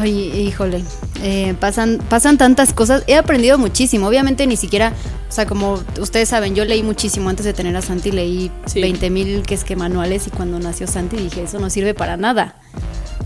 [0.00, 0.12] Ay,
[0.48, 0.82] híjole,
[1.22, 3.02] eh, pasan, pasan tantas cosas.
[3.06, 4.06] He aprendido muchísimo.
[4.08, 4.92] Obviamente ni siquiera,
[5.28, 8.80] o sea, como ustedes saben, yo leí muchísimo antes de tener a Santi, leí Sí.
[8.80, 12.16] 20 mil que es que manuales y cuando nació Santi dije, eso no sirve para
[12.16, 12.56] nada.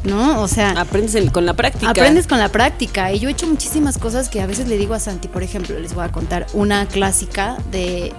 [0.04, 0.40] ¿No?
[0.40, 1.90] O sea, aprendes el- con la práctica.
[1.90, 3.12] Aprendes con la práctica.
[3.12, 5.78] Y yo he hecho muchísimas cosas que a veces le digo a Santi, por ejemplo,
[5.80, 8.12] les voy a contar una clásica de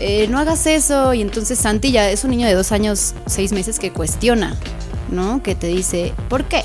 [0.00, 1.14] eh, no hagas eso.
[1.14, 4.56] Y entonces Santi ya es un niño de dos años, seis meses que cuestiona,
[5.10, 5.40] ¿no?
[5.42, 6.64] Que te dice, ¿por qué?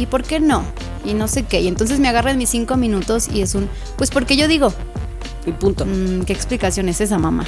[0.00, 0.64] ¿Y por qué no?
[1.04, 1.60] Y no sé qué.
[1.60, 4.72] Y entonces me agarra en mis cinco minutos y es un, pues porque yo digo,
[5.46, 5.84] Y punto.
[5.86, 7.44] "Mm, ¿qué explicación es esa, mamá?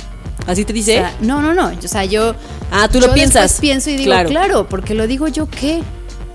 [0.46, 0.94] Así te O dice.
[0.94, 1.66] sea, no, no, no.
[1.68, 2.34] O sea, yo.
[2.70, 3.60] ah, tú yo lo piensas.
[3.60, 4.28] pienso y digo, Claro.
[4.30, 4.66] claro.
[4.68, 5.82] porque lo digo yo qué,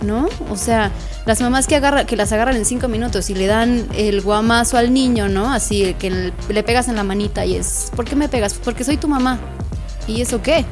[0.01, 0.27] ¿no?
[0.51, 0.91] O sea,
[1.25, 4.77] las mamás que agarra, que las agarran en cinco minutos y le dan el guamazo
[4.77, 5.51] al niño, ¿no?
[5.51, 8.53] Así que le pegas en la manita y es, ¿por qué me pegas?
[8.53, 9.39] Porque soy tu mamá.
[10.07, 10.63] ¿Y eso qué?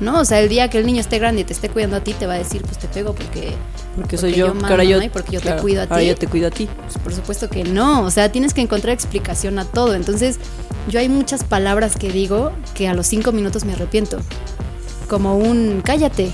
[0.00, 0.20] ¿No?
[0.20, 2.12] O sea, el día que el niño esté grande y te esté cuidando a ti,
[2.12, 3.54] te va a decir, pues te pego porque.
[3.96, 5.04] Porque soy porque yo, yo porque ahora yo, ¿no?
[5.04, 6.06] Y porque yo te claro, cuido a Ahora ti.
[6.06, 6.68] yo te cuido a ti.
[6.82, 9.94] Pues por supuesto que no, o sea, tienes que encontrar explicación a todo.
[9.94, 10.38] Entonces,
[10.88, 14.18] yo hay muchas palabras que digo que a los cinco minutos me arrepiento.
[15.08, 16.32] Como un cállate.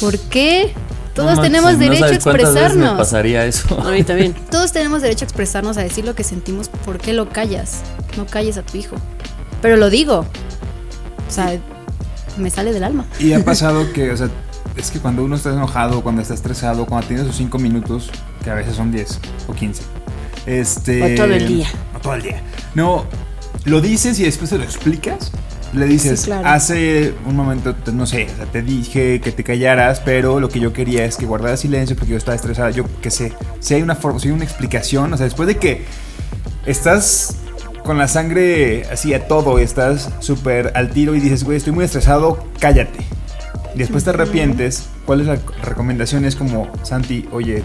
[0.00, 0.72] ¿Por qué?
[1.14, 2.98] Todos No tenemos manches, no derecho a sabes cuántas veces me expresarnos.
[2.98, 3.80] pasaría eso.
[3.80, 4.34] A mí también.
[4.50, 6.68] Todos tenemos derecho a expresarnos, a decir lo que sentimos.
[6.68, 7.82] ¿Por qué lo callas?
[8.16, 8.96] No calles a tu hijo.
[9.62, 10.26] Pero lo digo.
[11.28, 11.56] O sea,
[12.36, 13.06] me sale del alma.
[13.20, 14.28] Y ha pasado que, o sea,
[14.76, 18.10] es que cuando uno está enojado, cuando está estresado, cuando tiene sus 5 minutos,
[18.42, 19.82] que a veces son 10 o 15,
[20.46, 21.14] este...
[21.14, 21.68] O todo el día.
[21.96, 22.42] O todo el día.
[22.74, 23.04] No,
[23.64, 25.30] lo dices y después te lo explicas.
[25.72, 26.46] Le dices, Sí, claro.
[26.48, 30.60] hace un momento, no sé, o sea, te dije que te callaras, pero lo que
[30.60, 32.70] yo quería es que guardaras silencio porque yo estaba estresada.
[32.70, 35.56] Yo qué sé, si hay una forma, si hay una explicación, o sea, después de
[35.56, 35.84] que
[36.64, 37.38] estás
[37.84, 41.84] con la sangre así a todo, estás súper al tiro y dices, güey, estoy muy
[41.84, 43.00] estresado, cállate.
[43.74, 46.24] Después te arrepientes, ¿cuál es la recomendación?
[46.24, 47.62] Es como, Santi, oye,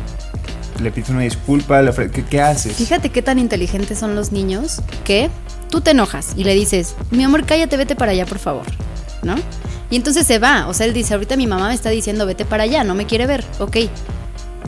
[0.82, 2.74] le pides una disculpa, le ¿qué, qué haces?
[2.74, 5.30] Fíjate qué tan inteligentes son los niños que
[5.70, 8.66] tú te enojas y le dices, mi amor, cállate, vete para allá, por favor,
[9.24, 9.36] ¿no?
[9.92, 12.46] Y entonces se va, o sea, él dice, ahorita mi mamá me está diciendo, vete
[12.46, 13.78] para allá, no me quiere ver, ok.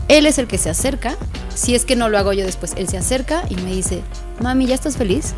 [0.07, 1.15] Él es el que se acerca,
[1.53, 4.01] si es que no lo hago yo después, él se acerca y me dice,
[4.41, 5.33] mami, ¿ya estás feliz?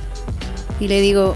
[0.80, 1.36] Y le digo,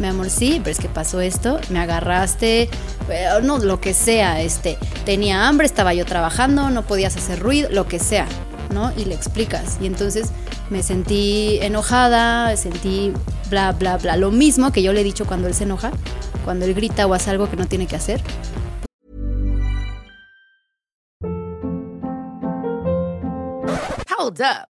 [0.00, 2.62] mi amor, sí, pero es que pasó esto, me agarraste,
[3.10, 7.68] eh, no, lo que sea, este, tenía hambre, estaba yo trabajando, no podías hacer ruido,
[7.70, 8.26] lo que sea,
[8.72, 8.92] ¿no?
[8.96, 9.78] Y le explicas.
[9.80, 10.30] Y entonces
[10.70, 13.12] me sentí enojada, sentí
[13.50, 14.16] bla, bla, bla.
[14.16, 15.90] Lo mismo que yo le he dicho cuando él se enoja,
[16.44, 18.22] cuando él grita o hace algo que no tiene que hacer.
[24.18, 24.79] Hold up.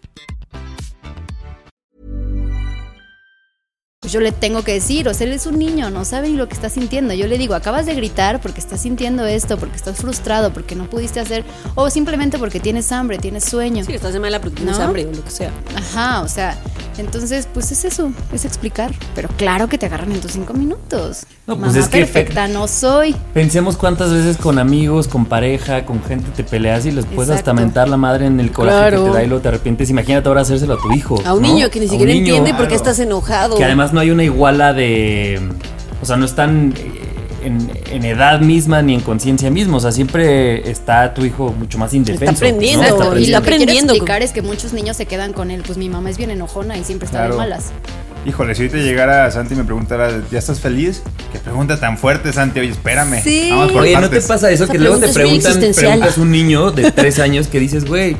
[4.11, 6.35] Pues yo le tengo que decir, o sea, él es un niño, no sabe ni
[6.35, 7.13] lo que está sintiendo.
[7.13, 10.89] Yo le digo, acabas de gritar porque estás sintiendo esto, porque estás frustrado, porque no
[10.89, 11.45] pudiste hacer,
[11.75, 13.85] o simplemente porque tienes hambre, tienes sueño.
[13.85, 14.83] Sí, estás de mala porque tienes ¿No?
[14.83, 15.51] hambre o lo que sea.
[15.77, 16.57] Ajá, o sea,
[16.97, 18.91] entonces, pues es eso, es explicar.
[19.15, 21.21] Pero claro que te agarran en tus cinco minutos.
[21.47, 23.15] No, pues Mamá es que fe- perfecta no soy.
[23.33, 27.53] Pensemos cuántas veces con amigos, con pareja, con gente te peleas y les puedes hasta
[27.53, 29.05] mentar la madre en el coraje Claro.
[29.05, 29.89] que te da y luego te arrepientes.
[29.89, 31.15] Imagínate ahora hacérselo a tu hijo.
[31.25, 31.47] A un ¿no?
[31.47, 32.75] niño que ni siquiera niño, entiende por qué claro.
[32.75, 33.55] estás enojado.
[33.57, 35.39] Que además no hay una iguala de.
[36.01, 36.73] O sea, no están
[37.43, 39.77] en, en edad misma ni en conciencia misma.
[39.77, 42.35] O sea, siempre está tu hijo mucho más indefenso.
[42.45, 42.89] aprendiendo, ¿no?
[42.89, 43.07] Y aprendiendo.
[43.07, 43.93] lo que quiero aprendiendo.
[43.93, 45.63] explicar es que muchos niños se quedan con él.
[45.65, 47.33] Pues mi mamá es bien enojona y siempre está Claro.
[47.35, 47.71] de malas.
[48.23, 51.01] Híjole, si ahorita llegara Santi y me preguntara, ¿ya estás feliz?
[51.31, 52.59] Qué pregunta tan fuerte, Santi.
[52.59, 53.19] Oye, espérame.
[53.23, 53.49] Sí.
[53.49, 56.69] Vamos por Oye, ¿no te pasa eso Esa que luego te preguntan, preguntas un niño
[56.71, 58.15] de tres años que dices, güey,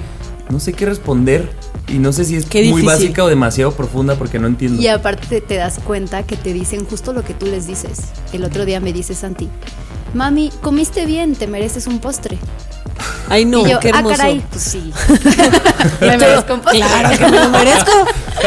[0.50, 1.50] no sé qué responder
[1.91, 4.82] y no sé si es Qué muy básica o demasiado profunda porque no entiendo.
[4.82, 7.99] Y aparte te das cuenta que te dicen justo lo que tú les dices.
[8.34, 9.49] El otro día me dice Santi,
[10.13, 12.38] mami, comiste bien, te mereces un postre.
[13.30, 14.17] Ay, no, y yo, qué ah, hermoso.
[14.17, 14.93] caray, pues sí.
[16.01, 16.82] me merezco un postre.
[16.82, 17.91] Claro que me lo merezco.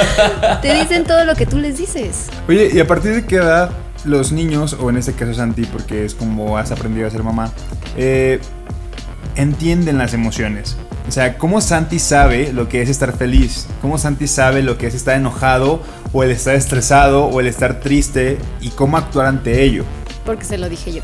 [0.63, 2.27] Te dicen todo lo que tú les dices.
[2.49, 3.71] Oye, ¿y a partir de qué edad
[4.05, 7.53] los niños, o en este caso Santi, porque es como has aprendido a ser mamá,
[7.97, 8.41] eh,
[9.37, 10.77] entienden las emociones?
[11.07, 13.67] O sea, ¿cómo Santi sabe lo que es estar feliz?
[13.83, 17.81] ¿Cómo Santi sabe lo que es estar enojado, o el estar estresado, o el estar
[17.81, 19.85] triste, y cómo actuar ante ello?
[20.25, 21.03] Porque se lo dije yo.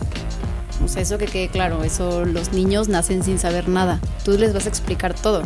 [0.82, 4.00] O sea, eso que quede claro, eso los niños nacen sin saber nada.
[4.24, 5.42] Tú les vas a explicar todo.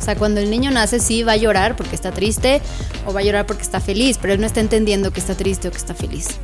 [0.00, 2.62] O sea, cuando el niño nace sí va a llorar porque está triste
[3.06, 5.68] o va a llorar porque está feliz, pero él no está entendiendo que está triste
[5.68, 6.38] o que está feliz.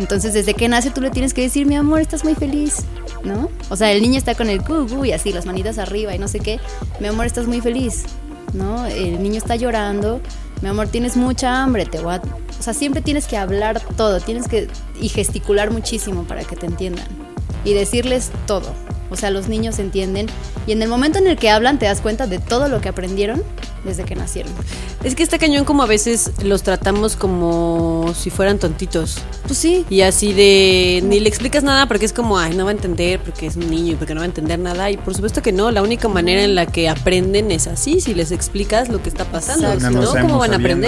[0.00, 2.86] Entonces, desde que nace tú le tienes que decir, mi amor, estás muy feliz,
[3.22, 3.50] ¿no?
[3.68, 6.26] O sea, el niño está con el cucu y así, las manitas arriba y no
[6.26, 6.58] sé qué.
[7.00, 8.04] Mi amor, estás muy feliz,
[8.54, 8.86] ¿no?
[8.86, 10.22] El niño está llorando,
[10.62, 12.22] mi amor, tienes mucha hambre, te voy a...
[12.58, 14.68] O sea, siempre tienes que hablar todo, tienes que...
[14.98, 17.06] y gesticular muchísimo para que te entiendan.
[17.66, 18.72] Y decirles todo.
[19.10, 20.26] O sea, los niños entienden.
[20.66, 22.88] Y en el momento en el que hablan te das cuenta de todo lo que
[22.88, 23.42] aprendieron
[23.84, 24.52] desde que nacieron.
[25.02, 29.18] Es que está cañón como a veces los tratamos como si fueran tontitos.
[29.46, 32.70] Pues sí, Y así de ni le explicas nada porque es como, ay, no va
[32.70, 34.90] a entender porque es un niño y porque no va a entender nada.
[34.90, 38.14] Y por supuesto que no, la única manera en la que aprenden es así, si
[38.14, 39.72] les explicas lo que está pasando.
[39.72, 39.88] Exacto.
[39.88, 40.86] Si No no, nos ¿cómo van a sabiendo.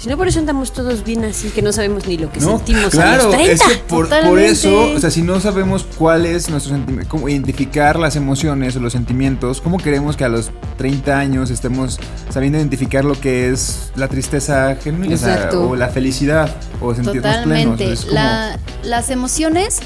[0.00, 2.56] Si no, por eso andamos todos bien así, que no sabemos ni lo que No,
[2.56, 3.52] sentimos a claro, los 30.
[3.52, 7.98] es que por, eso, o sea, si no sabemos cuál es nuestro sentimiento, cómo identificar
[7.98, 13.04] las emociones o los sentimientos, ¿cómo queremos que a los 30 años estemos sabiendo identificar
[13.04, 15.68] lo que es la tristeza genuina o sea, Exacto.
[15.68, 16.48] o la felicidad
[16.80, 17.76] o sentirnos Totalmente.
[17.84, 18.00] plenos?
[18.06, 19.80] Como- La- las emociones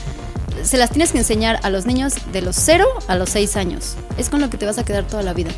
[0.62, 3.96] se las tienes que enseñar a los niños de los 0 a los 6 años.
[4.16, 5.50] Es con lo que te vas a quedar toda la vida.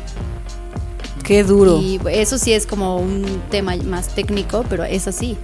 [1.27, 1.77] Qué duro.
[1.81, 5.37] Y eso sí es como un tema más técnico, pero es así.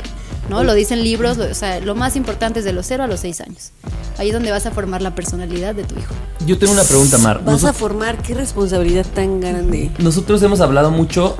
[0.49, 0.63] ¿no?
[0.63, 3.21] Lo dicen libros, lo- o sea, lo más importante es de los 0 a los
[3.21, 3.71] 6 años.
[4.17, 6.13] Ahí es donde vas a formar la personalidad de tu hijo.
[6.45, 7.41] Yo tengo una pregunta, Mar.
[7.45, 9.89] Vas a formar qué responsabilidad tan grande.
[9.99, 11.37] Nosotros hemos hablado mucho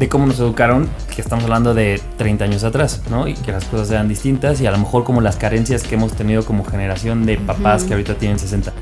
[0.00, 3.28] de cómo nos educaron, que estamos hablando de 30 años atrás, ¿no?
[3.28, 6.12] Y que las cosas eran distintas y a lo mejor como las carencias que hemos
[6.12, 8.72] tenido como generación de papás que ahorita tienen 60.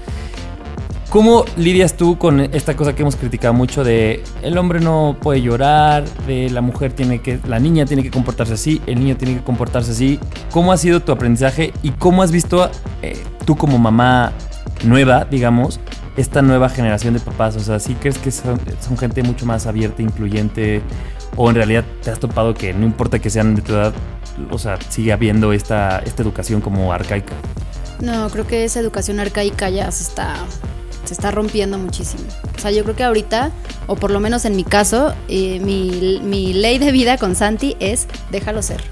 [1.10, 5.40] ¿Cómo lidias tú con esta cosa que hemos criticado mucho de el hombre no puede
[5.40, 9.36] llorar, de la mujer tiene que, la niña tiene que comportarse así, el niño tiene
[9.36, 10.20] que comportarse así?
[10.50, 13.16] ¿Cómo ha sido tu aprendizaje y cómo has visto eh,
[13.46, 14.32] tú como mamá
[14.84, 15.80] nueva, digamos,
[16.18, 17.56] esta nueva generación de papás?
[17.56, 18.60] O sea, ¿sí crees que son,
[18.98, 20.82] gente mucho más abierta, incluyente?
[21.36, 23.94] ¿O en realidad te has topado que no importa que sean de tu edad,
[24.50, 27.32] o sea, sigue habiendo esta, esta educación como arcaica?
[27.98, 30.34] No, creo que esa educación arcaica ya se está,
[31.04, 32.24] se está rompiendo muchísimo.
[32.56, 33.50] O sea, yo creo que ahorita,
[33.86, 38.06] o por lo menos en mi caso, eh, mi, ley de vida con Santi es
[38.30, 38.82] déjalo ser.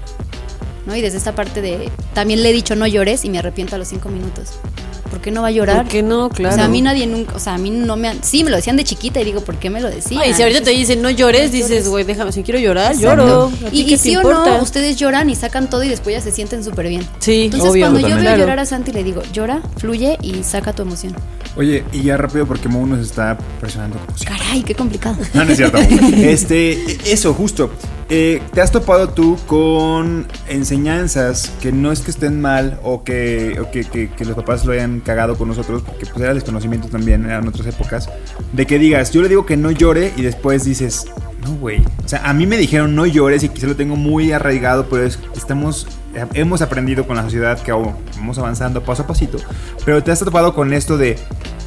[0.85, 0.95] ¿no?
[0.95, 3.77] Y desde esta parte de, también le he dicho no llores y me arrepiento a
[3.77, 4.59] los cinco minutos.
[5.07, 5.77] ¿Por qué no va a llorar?
[5.83, 6.29] ¿Por qué no?
[6.29, 6.53] Claro.
[6.53, 8.49] O sea, a mí nadie nunca, o sea, a mí no me han, sí, me
[8.49, 10.21] lo decían de chiquita y digo, ¿por qué me lo decían?
[10.21, 13.51] Ay, si ahorita te dicen no llores, dices, güey, déjame, si quiero llorar, lloro.
[13.65, 16.21] ¿A ti Y, y sí o no, ustedes lloran y sacan todo y después ya
[16.21, 17.07] se sienten súper bien.
[17.19, 17.83] Sí, Entonces obvio.
[17.83, 18.39] cuando yo veo Totalmente.
[18.41, 21.15] llorar a Santi le digo, llora, fluye y saca tu emoción.
[21.55, 24.37] Oye, y ya rápido porque Mo nos está presionando como siempre.
[24.37, 25.17] Caray, qué complicado.
[25.33, 25.77] No, no es cierto.
[26.17, 27.71] Este, eso, justo.
[28.09, 33.59] Eh, ¿te has topado tú con enseñanzas que no es que estén mal o que,
[33.71, 37.67] que, los papás lo hayan cagado con nosotros, porque pues era desconocimiento también, eran otras
[37.67, 38.09] épocas,
[38.53, 41.05] de que digas, yo le digo que no llore y después dices,
[41.43, 41.81] no, güey.
[42.03, 45.03] O sea, a mí me dijeron no llores y quizá lo tengo muy arraigado, pero
[45.03, 45.87] es, estamos,
[46.33, 49.37] hemos aprendido con la sociedad que oh, vamos avanzando paso a pasito,
[49.85, 51.17] pero te has topado con esto de,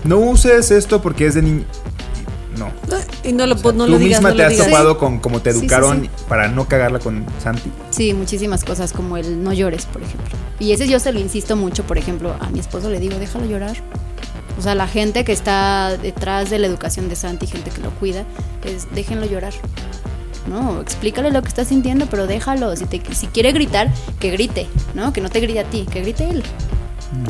[0.04, 1.64] no uses esto porque es de niño.
[2.60, 2.70] No.
[3.24, 4.66] Y no lo, O sea, no tú lo digas, misma no te lo has digas.
[4.68, 6.10] topado con cómo te Sí, sí, educaron sí.
[6.28, 7.70] para no cagarla con Santi.
[7.90, 10.36] Sí, muchísimas cosas como el no llores, por ejemplo.
[10.58, 13.46] Y ese yo se lo insisto mucho, por ejemplo, a mi esposo le digo, déjalo
[13.46, 13.76] llorar.
[14.58, 17.90] O sea, la gente que está detrás de la educación de Santi, gente que lo
[17.92, 18.24] cuida,
[18.64, 19.54] es déjenlo llorar.
[20.48, 22.74] No, explícale lo que está sintiendo, pero déjalo.
[22.76, 25.12] Si, te, si quiere gritar, que grite, ¿no?
[25.12, 26.42] Que no te grite a ti, que grite él.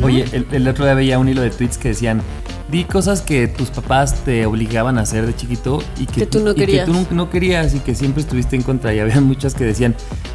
[0.00, 0.06] ¿no?
[0.06, 2.22] Oye, el, el otro día veía un hilo de tweets que decían,
[2.70, 6.40] di cosas que tus papás te obligaban a hacer de chiquito y que, Que tú
[6.40, 6.86] no y querías.
[6.86, 8.94] que tú no, no querías y que siempre estuviste en contra.
[8.94, 9.94] Y había muchas que decían,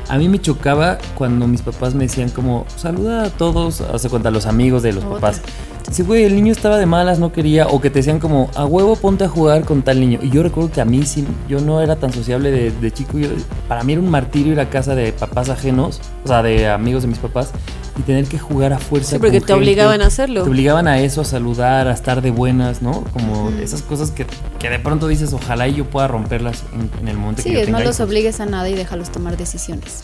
[0.10, 4.10] a mí me chocaba cuando mis papás me decían como, saluda a todos, o sea,
[4.10, 5.16] cuando a los amigos de los Otra.
[5.20, 5.42] papás.
[5.88, 8.66] Dice, güey, el niño estaba de malas, no quería, o que te decían como, a
[8.66, 10.18] huevo ponte a jugar con tal niño.
[10.24, 13.20] Y yo recuerdo que a mí sí, yo no era tan sociable de, de chico.
[13.20, 13.30] yo-
[13.68, 17.04] para mí era un martirio ir a casa de papás ajenos, o sea, de amigos
[17.04, 17.52] de mis papás,
[17.98, 19.12] y tener que jugar a fuerza.
[19.12, 19.64] Sí, porque con te gente.
[19.66, 20.44] obligaban a hacerlo.
[20.44, 23.04] Te obligaban a eso, a saludar, a estar de buenas, ¿no?
[23.14, 24.26] Como esas cosas que,
[24.60, 27.56] que de pronto dices, ojalá y yo pueda romperlas en, en el momento Sí, que
[27.60, 28.08] yo tenga no los hijos.
[28.08, 30.04] obligues a nada y déjalos tomar decisiones.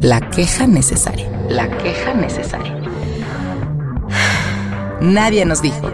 [0.00, 1.28] La queja necesaria.
[1.48, 2.76] La queja necesaria.
[5.00, 5.90] Nadie nos dijo.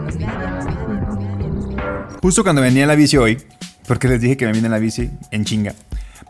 [2.23, 3.38] Justo cuando venía en la bici hoy,
[3.87, 5.73] porque les dije que me vine en la bici en chinga,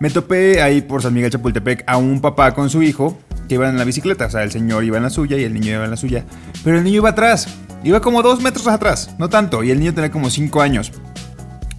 [0.00, 3.70] me topé ahí por San Miguel Chapultepec a un papá con su hijo que iban
[3.70, 4.26] en la bicicleta.
[4.26, 6.24] O sea, el señor iba en la suya y el niño iba en la suya.
[6.64, 7.48] Pero el niño iba atrás.
[7.82, 9.62] Iba como dos metros atrás, no tanto.
[9.62, 10.92] Y el niño tenía como cinco años.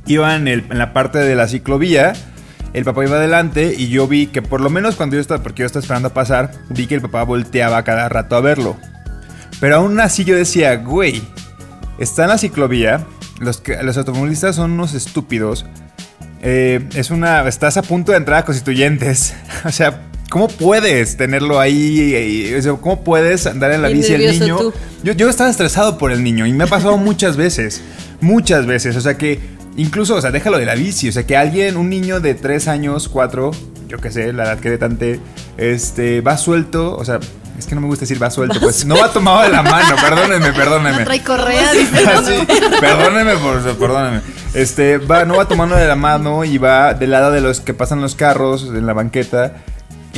[0.06, 2.14] Iba en, la parte de la ciclovía.
[2.74, 5.62] El papá iba adelante y yo vi que por lo menos cuando yo estaba, porque
[5.62, 8.78] yo estaba esperando a pasar, vi que el papá volteaba cada rato a verlo.
[9.60, 11.22] Pero aún así yo decía, güey,
[11.98, 13.08] está en la ciclovía,
[13.40, 15.66] los, los automovilistas son unos estúpidos.
[16.42, 17.48] Eh, es una.
[17.48, 19.36] Estás a punto de entrar a constituyentes.
[19.66, 22.56] o sea, ¿cómo puedes tenerlo ahí?
[22.82, 24.58] ¿Cómo puedes andar en la bici nervioso niño?
[24.58, 24.74] tú.
[25.04, 27.82] Yo, yo estaba estresado por el niño y me ha pasado muchas veces.
[28.22, 28.96] Muchas veces.
[28.96, 29.40] O sea que.
[29.78, 31.08] Incluso, o sea, déjalo de la bici.
[31.08, 33.52] O sea, que alguien, un niño de 3 años, 4,
[33.88, 35.22] yo qué sé, la edad que de tante,
[35.58, 36.98] este, va suelto.
[36.98, 37.20] O sea,
[37.58, 38.60] es que no me gusta decir va suelto.
[38.60, 39.96] Pues no va tomado de la mano.
[40.02, 41.00] Perdónenme, perdónenme.
[41.00, 41.98] No trae correa, dice.
[41.98, 42.46] Sí,
[43.42, 44.22] por perdóneme.
[44.54, 47.74] Este, va, no va tomando de la mano y va del lado de los que
[47.74, 49.56] pasan los carros en la banqueta.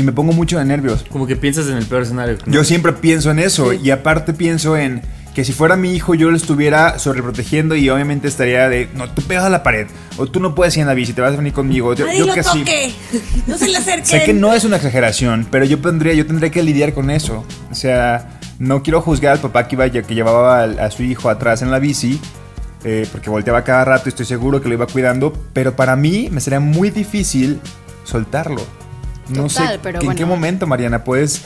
[0.02, 1.06] Y me pongo mucho de nervios.
[1.10, 2.38] Como que piensas en el peor escenario.
[2.46, 2.52] ¿no?
[2.52, 3.72] Yo siempre pienso en eso.
[3.74, 5.02] Y aparte pienso en
[5.36, 9.22] que si fuera mi hijo, yo lo estuviera sobreprotegiendo y obviamente estaría de, no, tú
[9.22, 9.88] pegas a la pared.
[10.18, 11.94] O tú no puedes ir en la bici, te vas a venir conmigo.
[11.94, 12.60] Yo, ¡Nadie yo lo que sí.
[12.60, 12.92] toque!
[13.48, 14.06] ¡No se le acerquen!
[14.06, 17.46] Sé que no es una exageración, pero yo tendría, yo tendría que lidiar con eso.
[17.72, 21.30] O sea, no quiero juzgar al papá que, iba, que llevaba al- a, su hijo
[21.30, 22.20] atrás en la bici,
[22.84, 26.28] eh, porque volteaba cada rato y estoy seguro que lo iba cuidando, pero para mí
[26.32, 27.62] me sería muy difícil
[28.04, 28.62] soltarlo.
[29.32, 30.18] No Total, sé pero en bueno.
[30.18, 31.42] qué momento, Mariana, puedes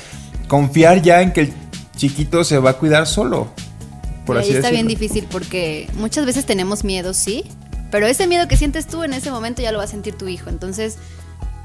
[0.47, 1.53] confiar ya en que el
[1.95, 3.47] chiquito se va a cuidar solo.
[4.25, 5.01] Por y así ahí está bien decirlo.
[5.07, 7.45] difícil porque muchas veces tenemos miedo, sí,
[7.91, 10.27] pero ese miedo que sientes tú en ese momento ya lo va a sentir tu
[10.27, 10.49] hijo.
[10.49, 10.97] Entonces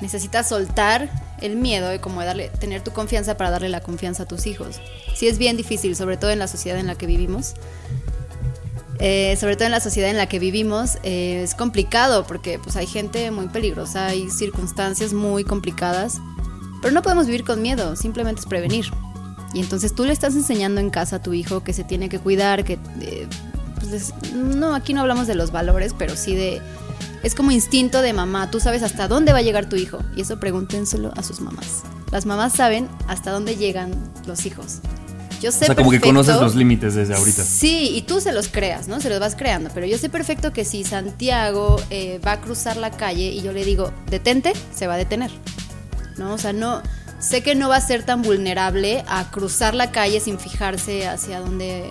[0.01, 4.27] necesitas soltar el miedo y como darle, tener tu confianza para darle la confianza a
[4.27, 4.81] tus hijos.
[5.15, 7.55] Sí es bien difícil, sobre todo en la sociedad en la que vivimos.
[9.03, 12.77] Eh, sobre todo en la sociedad en la que vivimos eh, es complicado porque pues
[12.77, 16.19] hay gente muy peligrosa, hay circunstancias muy complicadas,
[16.83, 18.87] pero no podemos vivir con miedo, simplemente es prevenir.
[19.55, 22.19] Y entonces tú le estás enseñando en casa a tu hijo que se tiene que
[22.19, 22.75] cuidar, que...
[23.01, 23.27] eh,
[23.81, 26.61] pues, no, aquí no hablamos de los valores, pero sí de...
[27.23, 29.99] Es como instinto de mamá, tú sabes hasta dónde va a llegar tu hijo.
[30.17, 31.83] Y eso pregúntenselo a sus mamás.
[32.11, 33.93] Las mamás saben hasta dónde llegan
[34.27, 34.81] los hijos.
[35.41, 37.43] Yo sé O sea, como que perfecto- conoces los límites desde ahorita.
[37.45, 39.01] Sí, y tú se los creas, ¿no?
[39.01, 39.71] Se los vas creando.
[39.73, 43.53] Pero yo sé perfecto que si Santiago eh, va a cruzar la calle y yo
[43.53, 45.31] le digo, detente, se va a detener.
[46.19, 46.35] ¿No?
[46.35, 46.83] O sea, no.
[47.19, 51.41] Sé que no va a ser tan vulnerable a cruzar la calle sin fijarse hacia
[51.41, 51.91] dónde.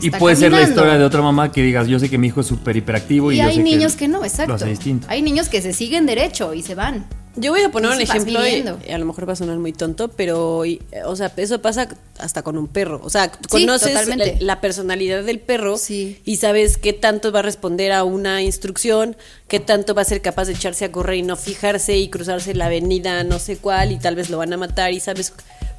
[0.00, 0.80] Y está puede ser la caminando.
[0.80, 3.36] historia de otra mamá que digas, yo sé que mi hijo es súper hiperactivo y,
[3.36, 4.48] Y yo hay sé niños que, no, exacto.
[4.48, 5.06] Lo hace distinto.
[5.08, 7.04] Hay niños que se siguen derecho y se van.
[7.36, 10.08] Yo voy a poner un ejemplo, y, a lo mejor va a sonar muy tonto,
[10.08, 13.00] pero, y, o sea, eso pasa hasta con un perro.
[13.02, 16.20] O sea, conoces la, la personalidad del perro Sí.
[16.24, 19.16] y sabes qué tanto va a responder a una instrucción,
[19.48, 22.54] qué tanto va a ser capaz de echarse a correr y no fijarse y cruzarse
[22.54, 25.32] la avenida no sé cuál y tal vez lo van a matar y sabes...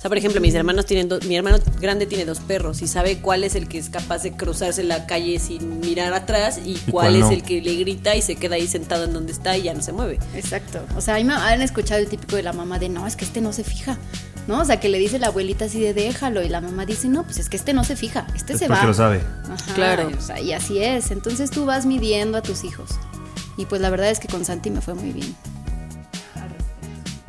[0.05, 2.87] O sea, por ejemplo, mis hermanos tienen dos, mi hermano grande tiene dos perros y
[2.87, 6.75] sabe cuál es el que es capaz de cruzarse la calle sin mirar atrás y,
[6.91, 7.31] cuál, cuál es no?
[7.31, 9.81] el que le grita y se queda ahí sentado en donde está y ya no
[9.81, 10.19] se mueve.
[10.35, 10.85] Exacto.
[10.95, 13.15] O sea, a mí me han escuchado el típico de la mamá de no, es
[13.15, 13.97] que este no se fija.
[14.47, 14.59] ¿No?
[14.61, 16.43] O sea, que le dice la abuelita así de déjalo.
[16.43, 18.67] Y la mamá dice, no, pues es que este no se fija, este Es se
[18.67, 18.83] va.
[18.83, 19.23] lo sabe.
[19.45, 20.11] Ajá, Claro.
[20.15, 21.09] O sea, y así es.
[21.09, 22.91] Entonces tú vas midiendo a tus hijos.
[23.57, 25.35] Y pues la verdad es que con Santi me fue muy bien.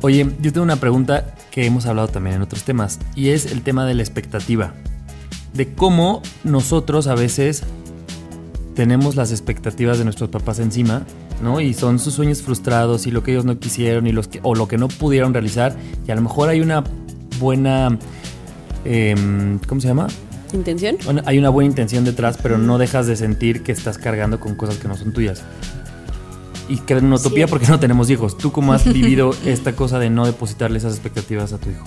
[0.01, 3.63] Oye, yo tengo una pregunta que hemos hablado también en otros temas y es el
[3.63, 4.73] tema de la expectativa.
[5.53, 7.63] De cómo nosotros a veces
[8.75, 11.01] tenemos las expectativas de nuestros papás encima,
[11.41, 11.61] ¿no?
[11.61, 14.53] Y son sus sueños frustrados y lo que ellos no quisieron y los que, o
[14.53, 15.75] lo que no pudieron realizar.
[16.07, 16.83] Y a lo mejor hay una
[17.39, 17.97] buena...
[18.85, 20.07] em, ¿Cómo se llama?
[20.53, 20.97] ¿Intención?
[21.05, 24.55] Bueno, hay una buena intención detrás, pero no dejas de sentir que estás cargando con
[24.55, 25.43] cosas que no son tuyas.
[26.69, 27.51] Y queda en una utopía Cierto.
[27.51, 28.37] porque no tenemos hijos.
[28.37, 31.83] ¿Tú cómo has vivido esta cosa de no depositarle esas expectativas a tu hijo?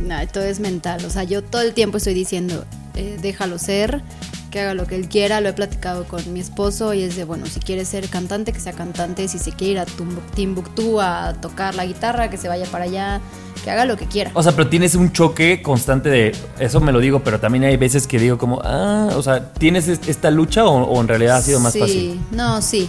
[0.00, 1.04] No, todo es mental.
[1.04, 2.64] O sea, yo todo el tiempo estoy diciendo,
[2.94, 4.02] eh, déjalo ser,
[4.50, 5.40] que haga lo que él quiera.
[5.40, 8.60] Lo he platicado con mi esposo y es de, bueno, si quiere ser cantante, que
[8.60, 9.26] sea cantante.
[9.28, 9.86] Si se quiere ir a
[10.34, 13.20] Timbuktu a tocar la guitarra, que se vaya para allá,
[13.64, 14.30] que haga lo que quiera.
[14.34, 16.32] O sea, pero tienes un choque constante de...
[16.58, 18.60] Eso me lo digo, pero también hay veces que digo como...
[18.64, 21.80] Ah, o sea, ¿tienes es- esta lucha o, o en realidad ha sido más sí,
[21.80, 22.20] fácil?
[22.30, 22.88] no, sí.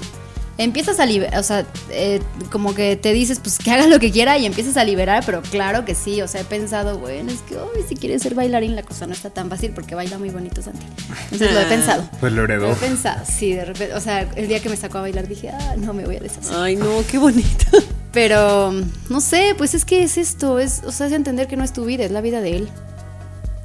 [0.64, 4.12] Empiezas a liberar, o sea, eh, como que te dices, pues que haga lo que
[4.12, 7.40] quiera y empiezas a liberar, pero claro que sí, o sea, he pensado, bueno, es
[7.42, 10.30] que hoy si quieres ser bailarín la cosa no está tan fácil porque baila muy
[10.30, 10.86] bonito Santi.
[11.32, 11.70] Entonces lo he Ah.
[11.70, 12.10] pensado.
[12.20, 12.72] Pues lo Lo heredó.
[12.74, 15.50] he pensado, sí, de repente, o sea, el día que me sacó a bailar dije,
[15.50, 16.56] ah, no me voy a deshacer.
[16.56, 17.66] Ay, no, qué bonito.
[18.14, 18.72] Pero,
[19.10, 21.74] no sé, pues es que es esto, es, o sea, es entender que no es
[21.74, 22.70] tu vida, es la vida de él.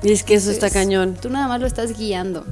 [0.03, 1.15] Y es que eso está cañón.
[1.21, 2.47] Tú nada más lo estás guiando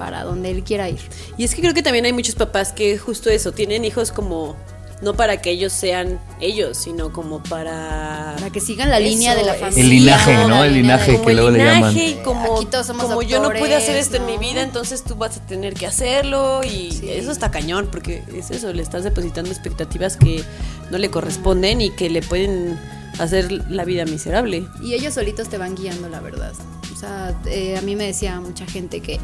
[0.00, 0.98] para donde él quiera ir.
[1.36, 4.56] Y es que creo que también hay muchos papás que justo eso, tienen hijos como
[5.02, 9.44] no para que ellos sean ellos, sino como para Para que sigan la línea de
[9.44, 9.82] la familia.
[9.82, 10.64] El linaje, ¿no?
[10.64, 11.96] El linaje como que luego le llaman.
[11.96, 15.04] y como, Aquí todos somos como yo no pude hacer esto en mi vida, entonces
[15.04, 17.10] tú vas a tener que hacerlo y Sí.
[17.10, 20.42] eso está cañón porque es eso, le estás depositando expectativas que
[20.90, 22.78] no le corresponden y que le pueden
[23.18, 24.66] hacer la vida miserable.
[24.82, 26.52] Y ellos solitos te van guiando, la verdad.
[26.92, 29.18] O sea, eh, a mí me decía mucha gente que,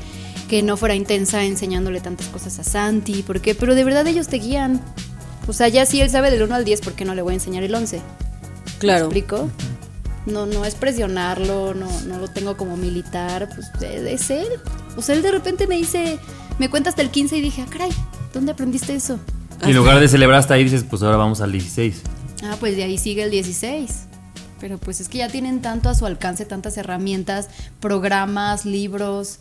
[0.49, 4.39] que no fuera intensa enseñándole tantas cosas a Santi, porque, pero de verdad ellos te
[4.39, 4.81] guían.
[5.49, 7.33] O sea, ya si él sabe del 1 al 10, ¿por qué no le voy
[7.33, 8.01] a enseñar el 11?
[8.79, 9.09] Claro.
[9.09, 9.51] ¿Me explico?
[10.27, 14.49] No, no es presionarlo, no, no lo tengo como militar, pues es él.
[14.97, 16.19] O sea, él de repente me dice,
[16.59, 17.91] me cuenta hasta el 15 y dije, ah, caray,
[18.33, 19.21] ¿dónde aprendiste eso?
[19.65, 22.03] Y en lugar de celebrar hasta ahí dices, pues ahora vamos al 16.
[22.43, 24.07] Ah, pues de ahí sigue el 16.
[24.61, 27.49] Pero pues es que ya tienen tanto a su alcance, tantas herramientas,
[27.81, 29.39] programas, libros.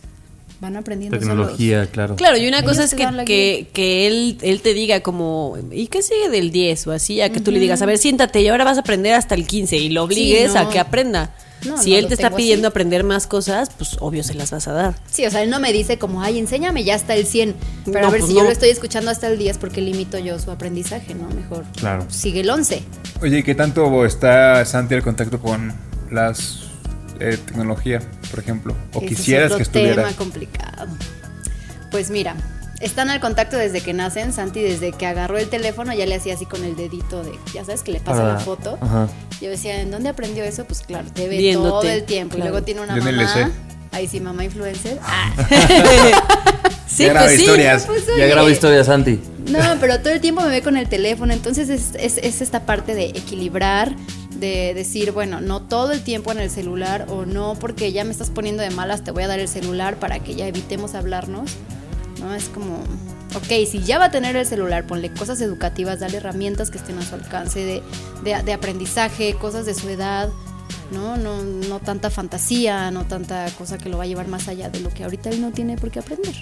[0.60, 2.16] Van aprendiendo Tecnología, claro.
[2.16, 5.88] Claro, y una Ellos cosa es que, que, que él, él te diga como, ¿y
[5.88, 7.20] qué sigue del 10 o así?
[7.20, 9.46] A que tú le digas, a ver, siéntate y ahora vas a aprender hasta el
[9.46, 10.60] 15 y lo obligues no.
[10.60, 11.34] a que aprenda.
[11.66, 12.72] No, si no, él te está pidiendo así.
[12.72, 14.94] aprender más cosas, pues obvio se las vas a dar.
[15.10, 17.54] Sí, o sea, él no me dice como, ay, enséñame ya hasta el 100.
[17.86, 18.40] Pero No, a ver, pues si no.
[18.40, 21.28] yo lo estoy escuchando hasta el 10, porque limito yo su aprendizaje, no?
[21.34, 22.06] Mejor Claro.
[22.08, 22.82] sigue el 11.
[23.22, 25.74] Oye, ¿y ¿qué tanto está Santi al contacto con
[26.10, 26.65] las
[27.20, 28.00] eh, tecnología,
[28.30, 28.74] por ejemplo?
[28.92, 30.02] ¿O Ese es quisieras otro que estuviera?
[30.04, 30.86] tema complicado.
[31.90, 32.36] Pues mira,
[32.80, 34.32] están al contacto desde que nacen.
[34.32, 37.64] Santi, desde que agarró el teléfono, ya le hacía así con el dedito de, ya
[37.64, 38.78] sabes, que le pasa la foto.
[38.80, 39.08] Ajá.
[39.40, 40.64] Yo decía, ¿en dónde aprendió eso?
[40.64, 42.36] Pues claro, te ve Viéndote, todo el tiempo.
[42.36, 42.48] claro.
[42.48, 43.50] Y luego tiene una Yo mamá.
[43.96, 44.98] Ahí sí, mamá influencer.
[45.02, 45.32] Ah,
[46.86, 47.42] Sí, Ya graba pues sí.
[47.44, 47.84] historias.
[47.86, 49.20] pues, Ya grabo historias, Santi.
[49.48, 51.32] No, pero todo el tiempo me ve con el teléfono.
[51.32, 53.94] Entonces es, es- es esta parte de equilibrar,
[54.38, 58.12] de decir, bueno, no todo el tiempo en el celular o no porque ya me
[58.12, 61.50] estás poniendo de malas, te voy a dar el celular para que ya evitemos hablarnos.
[62.20, 62.76] No, es como,
[63.34, 66.98] ok, si ya va a tener el celular, ponle cosas educativas, dale herramientas que estén
[66.98, 67.82] a su alcance de,
[68.24, 70.28] de- de aprendizaje, cosas de su edad.
[70.90, 71.16] ¿No?
[71.16, 74.80] No, no tanta fantasía, no tanta cosa que lo va a llevar más allá de
[74.80, 76.34] lo que ahorita él no tiene por qué aprender.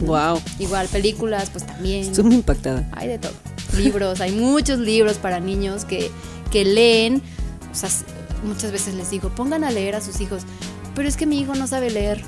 [0.00, 0.40] Wow.
[0.58, 2.04] Igual, películas, pues también.
[2.04, 2.88] Estoy muy impactada.
[2.92, 3.32] Hay de todo.
[3.76, 6.10] Libros, hay muchos libros para niños que,
[6.50, 7.22] que leen.
[7.72, 7.88] O sea,
[8.44, 10.42] muchas veces les digo, pongan a leer a sus hijos.
[10.94, 12.22] Pero es que mi hijo no sabe leer.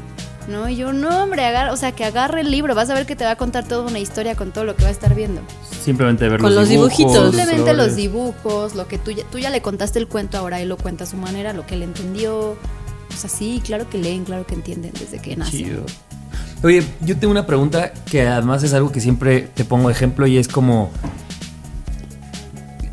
[0.49, 0.69] ¿No?
[0.69, 2.75] Y yo, no, hombre, agar- o sea, que agarre el libro.
[2.75, 4.85] Vas a ver que te va a contar toda una historia con todo lo que
[4.85, 5.41] va a estar viendo.
[5.85, 7.35] Simplemente ver Con los, dibujos, dibujitos.
[7.35, 10.69] Simplemente los dibujos, lo que tú ya, tú ya le contaste el cuento, ahora él
[10.69, 12.51] lo cuenta a su manera, lo que él entendió.
[12.51, 15.65] O sea, sí, claro que leen, claro que entienden desde que nacen.
[15.65, 15.83] Chido.
[16.63, 20.39] Oye, yo tengo una pregunta que además es algo que siempre te pongo ejemplo y
[20.39, 20.91] es como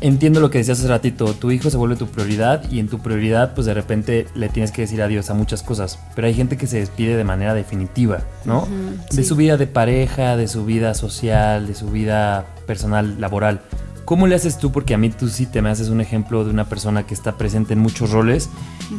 [0.04, 2.98] entiendo lo que decías hace ratito, tu hijo se vuelve tu prioridad y en tu
[2.98, 6.58] prioridad pues de repente le tienes que decir adiós a muchas cosas, pero hay gente
[6.58, 8.68] que se despide de manera definitiva, ¿no?
[9.10, 9.24] de sí.
[9.24, 13.62] su vida de pareja, de su vida social, de su vida personal, laboral.
[14.04, 14.70] ¿Cómo le haces tú?
[14.70, 17.38] Porque a mí tú sí te me haces un ejemplo de una persona que está
[17.38, 18.50] presente en muchos roles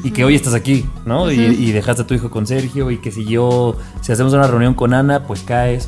[0.03, 1.31] y que hoy estás aquí, ¿no?
[1.31, 4.47] y, y dejaste a tu hijo con Sergio y que si yo, si hacemos una
[4.47, 5.87] reunión con Ana, pues caes.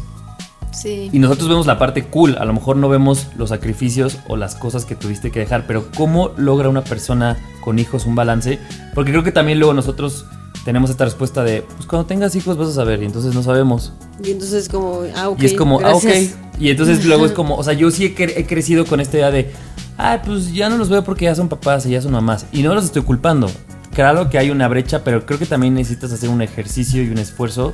[0.79, 1.09] Sí.
[1.11, 4.55] Y nosotros vemos la parte cool, a lo mejor no vemos los sacrificios o las
[4.55, 8.59] cosas que tuviste que dejar, pero ¿cómo logra una persona con hijos un balance?
[8.93, 10.25] Porque creo que también luego nosotros
[10.65, 13.93] tenemos esta respuesta de, pues cuando tengas hijos vas a saber, y entonces no sabemos.
[14.23, 15.41] Y entonces como, ah, ok.
[15.41, 16.33] y es como, gracias.
[16.35, 16.61] ah, ok.
[16.61, 19.17] Y entonces luego es como, o sea, yo sí he, cre- he crecido con esta
[19.17, 19.51] idea de,
[19.97, 22.45] ah, pues ya no los veo porque ya son papás y ya son mamás.
[22.51, 23.49] Y no los estoy culpando.
[23.95, 27.17] Claro que hay una brecha, pero creo que también necesitas hacer un ejercicio y un
[27.17, 27.73] esfuerzo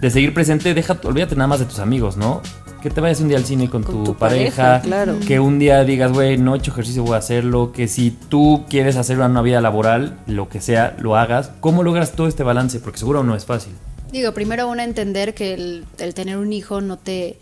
[0.00, 0.74] de seguir presente.
[0.74, 2.42] Deja, olvídate nada más de tus amigos, ¿no?
[2.82, 5.16] Que te vayas un día al cine con, Con tu, tu pareja, pareja, claro.
[5.26, 8.64] que un día digas, güey, no he hecho ejercicio, voy a hacerlo, que si tú
[8.68, 11.50] quieres hacer una vida laboral, lo que sea, lo hagas.
[11.60, 12.78] ¿Cómo logras todo este balance?
[12.78, 13.72] Porque seguro no es fácil.
[14.12, 17.38] Digo, primero uno entender que el, el tener un hijo no te...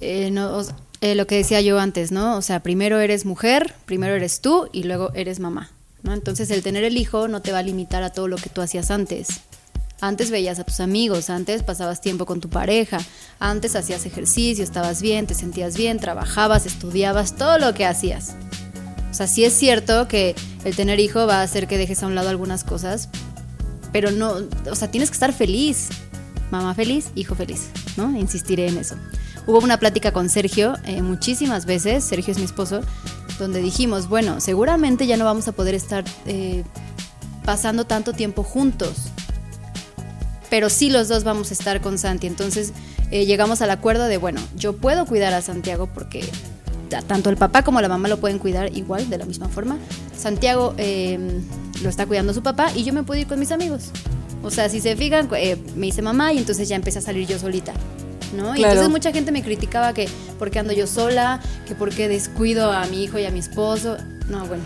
[0.00, 0.64] eh, no, o-
[1.00, 2.36] eh, lo que decía yo antes, ¿no?
[2.36, 5.70] O sea, primero eres mujer, primero eres tú y luego eres mamá,
[6.02, 6.14] ¿no?
[6.14, 8.60] Entonces el tener el hijo no te va a limitar a todo lo que tú
[8.62, 9.28] hacías antes.
[10.04, 12.98] Antes veías a tus amigos, antes pasabas tiempo con tu pareja,
[13.38, 18.34] antes hacías ejercicio, estabas bien, te sentías bien, trabajabas, estudiabas, todo lo que hacías.
[19.10, 20.34] O sea, sí es cierto que
[20.66, 23.08] el tener hijo va a hacer que dejes a un lado algunas cosas,
[23.92, 24.34] pero no,
[24.70, 25.88] o sea, tienes que estar feliz.
[26.50, 28.14] Mamá feliz, hijo feliz, ¿no?
[28.14, 28.96] Insistiré en eso.
[29.46, 32.82] Hubo una plática con Sergio eh, muchísimas veces, Sergio es mi esposo,
[33.38, 36.62] donde dijimos, bueno, seguramente ya no vamos a poder estar eh,
[37.46, 39.10] pasando tanto tiempo juntos,
[40.54, 42.28] pero sí los dos vamos a estar con Santi.
[42.28, 42.72] Entonces
[43.10, 46.24] eh, llegamos al acuerdo de, bueno, yo puedo cuidar a Santiago porque
[46.90, 49.78] ta- tanto el papá como la mamá lo pueden cuidar igual, de la misma forma.
[50.16, 51.18] Santiago eh,
[51.82, 53.86] lo está cuidando su papá y yo me puedo ir con mis amigos.
[54.44, 57.26] O sea, si se fijan, eh, me hice mamá y entonces ya empecé a salir
[57.26, 57.72] yo solita.
[58.36, 58.54] ¿no?
[58.54, 62.06] Y entonces mucha gente me criticaba que por qué ando yo sola, que por qué
[62.06, 63.96] descuido a mi hijo y a mi esposo.
[64.28, 64.62] No, bueno,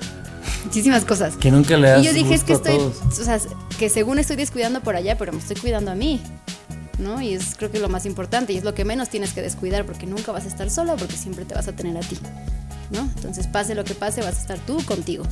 [0.67, 1.35] muchísimas cosas.
[1.37, 3.39] Que nunca le das Y yo dije, es que estoy, o sea,
[3.79, 6.21] que según estoy descuidando por allá, pero me estoy cuidando a mí,
[6.99, 7.21] ¿no?
[7.23, 9.85] Y es creo que lo más importante y es lo que menos tienes que descuidar
[9.87, 12.19] porque nunca vas a estar solo porque siempre te vas a tener a ti,
[12.91, 13.01] ¿no?
[13.17, 15.25] Entonces, pase lo que pase, vas a estar tú contigo.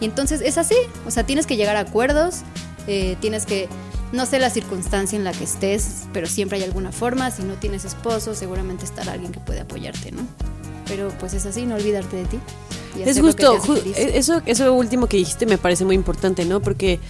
[0.00, 0.74] Y entonces es así,
[1.06, 2.40] o sea, tienes que llegar a acuerdos,
[2.86, 3.68] eh, tienes que,
[4.12, 7.54] no sé la circunstancia en la que estés, pero siempre hay alguna forma, si no
[7.54, 10.22] tienes esposo, seguramente estará alguien que puede apoyarte, ¿no?
[10.86, 12.38] Pero pues es así, no olvidarte de ti.
[12.98, 13.96] y Es justo, ju- feliz.
[13.96, 16.60] eso, eso último que dijiste me parece muy importante, ¿no?
[16.60, 17.00] Porque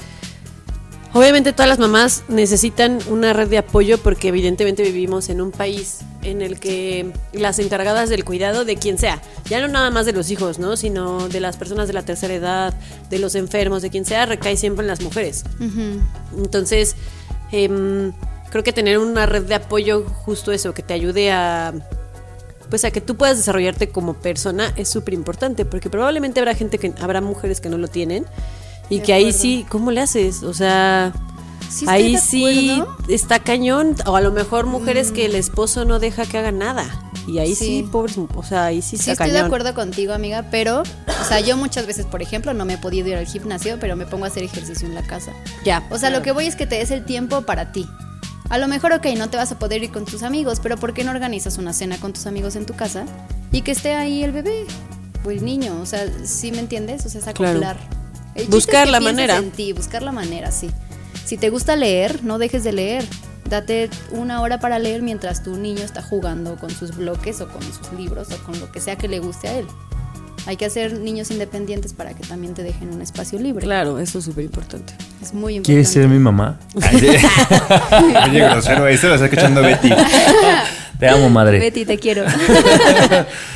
[1.17, 6.01] obviamente todas las mamás necesitan una red de apoyo porque evidentemente vivimos en un país
[6.23, 10.13] en el que las encargadas del cuidado de quien sea, ya no nada más de
[10.13, 10.77] los hijos, ¿no?
[10.77, 12.75] Sino de las personas de la tercera edad,
[13.09, 15.45] de los enfermos, de quien sea, recae siempre en las mujeres.
[16.37, 16.97] Entonces,
[17.51, 18.13] em,
[18.51, 21.73] creo que tener una red de apoyo, justo eso, que te ayude a.
[22.69, 26.79] Pues a que tú puedas desarrollarte como persona es súper importante, porque probablemente habrá gente
[26.79, 28.27] que, habrá mujeres que no lo tienen
[28.89, 30.43] y De que ahí sí, ¿cómo le haces?
[30.43, 31.13] O sea,
[31.69, 36.25] Sí ahí sí está cañón, o a lo mejor mujeres que el esposo no deja
[36.25, 36.85] que haga nada,
[37.27, 37.89] y ahí sí, Sí.
[37.91, 41.41] pobres, o sea, ahí sí, Sí, está estoy de acuerdo contigo, amiga, pero, o sea,
[41.41, 44.25] yo muchas veces, por ejemplo, no me he podido ir al gimnasio, pero me pongo
[44.25, 45.33] a hacer ejercicio en la casa.
[45.65, 47.87] Ya, O sea, lo que voy es que te des el tiempo para ti.
[48.49, 50.95] A lo mejor, ok, no te vas a poder ir con tus amigos, pero ¿por
[50.95, 53.05] qué no organizas una cena con tus amigos en tu casa
[53.51, 54.67] y que esté ahí el bebé
[55.25, 55.81] o el niño?
[55.83, 57.05] O sea, ¿sí me entiendes?
[57.07, 57.61] O sea, es Claro.
[58.37, 59.37] El Buscar es que la manera.
[59.37, 60.71] En ti, buscar la manera, sí.
[61.25, 63.05] Si te gusta leer, no dejes de leer.
[63.49, 67.63] Date una hora para leer mientras tu niño está jugando con sus bloques o con
[67.63, 69.67] sus libros o con lo que sea que le guste a él.
[70.47, 73.65] Hay que hacer niños independientes para que también te dejen un espacio libre.
[73.65, 74.95] Claro, eso es súper importante.
[75.21, 75.73] Es muy importante.
[75.73, 76.59] ¿Quieres ser mi mamá?
[76.75, 79.91] Oye, grosero, esto lo está escuchando Betty.
[80.99, 81.59] Te amo, madre.
[81.59, 82.25] Betty, te quiero.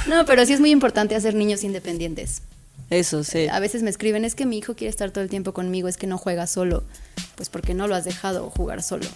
[0.06, 2.42] no, pero sí es muy importante hacer niños independientes.
[2.90, 3.46] Eso, sí.
[3.48, 5.96] A veces me escriben, es que mi hijo quiere estar todo el tiempo conmigo, es
[5.96, 6.82] que no juega solo.
[7.36, 9.06] Pues porque no lo has dejado jugar solo.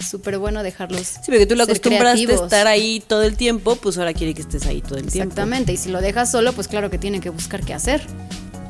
[0.00, 1.06] Súper bueno dejarlos.
[1.06, 4.42] Sí, porque tú lo acostumbraste a estar ahí todo el tiempo, pues ahora quiere que
[4.42, 5.30] estés ahí todo el tiempo.
[5.30, 8.02] Exactamente, y si lo dejas solo, pues claro que tiene que buscar qué hacer.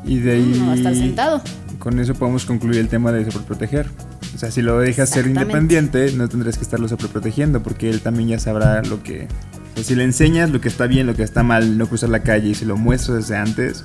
[0.04, 0.54] Y de ahí.
[0.58, 1.42] No va a estar sentado.
[1.78, 3.86] Con eso podemos concluir el tema de sobreproteger.
[4.34, 8.30] O sea, si lo dejas ser independiente, no tendrás que estarlo sobreprotegiendo, porque él también
[8.30, 9.28] ya sabrá lo que.
[9.72, 12.10] o sea, si le enseñas lo que está bien, lo que está mal, no cruzar
[12.10, 13.84] la calle, y si lo muestras desde antes,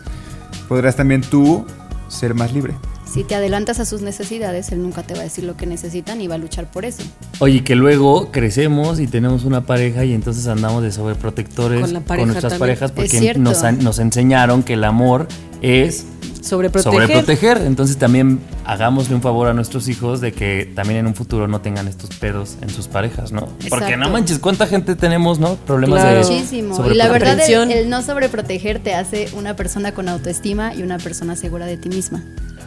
[0.67, 1.65] podrás también tú
[2.07, 2.75] ser más libre.
[3.13, 6.21] Si te adelantas a sus necesidades, él nunca te va a decir lo que necesitan
[6.21, 7.03] y va a luchar por eso.
[7.39, 11.91] Oye, que luego crecemos y tenemos una pareja y entonces andamos de sobreprotectores Con
[12.27, 12.59] nuestras también.
[12.59, 15.27] parejas porque nos, enseñaron que el amor
[15.61, 16.05] es
[16.41, 17.01] Sobreproteger.
[17.01, 17.57] sobreproteger.
[17.67, 21.59] Entonces también hagámosle un favor a nuestros hijos de que también en un futuro no
[21.59, 23.49] tengan estos pedos en sus parejas, ¿no?
[23.69, 25.55] Porque no manches, ¿cuánta gente tenemos, no?
[25.55, 26.25] Problemas Claro.
[26.25, 26.89] de Muchísimo.
[26.89, 30.97] Y la verdad, el, el no sobreproteger te hace una persona con autoestima y una
[30.97, 32.23] persona segura de ti misma.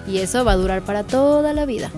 [0.06, 1.90] Y eso va a durar para toda la vida.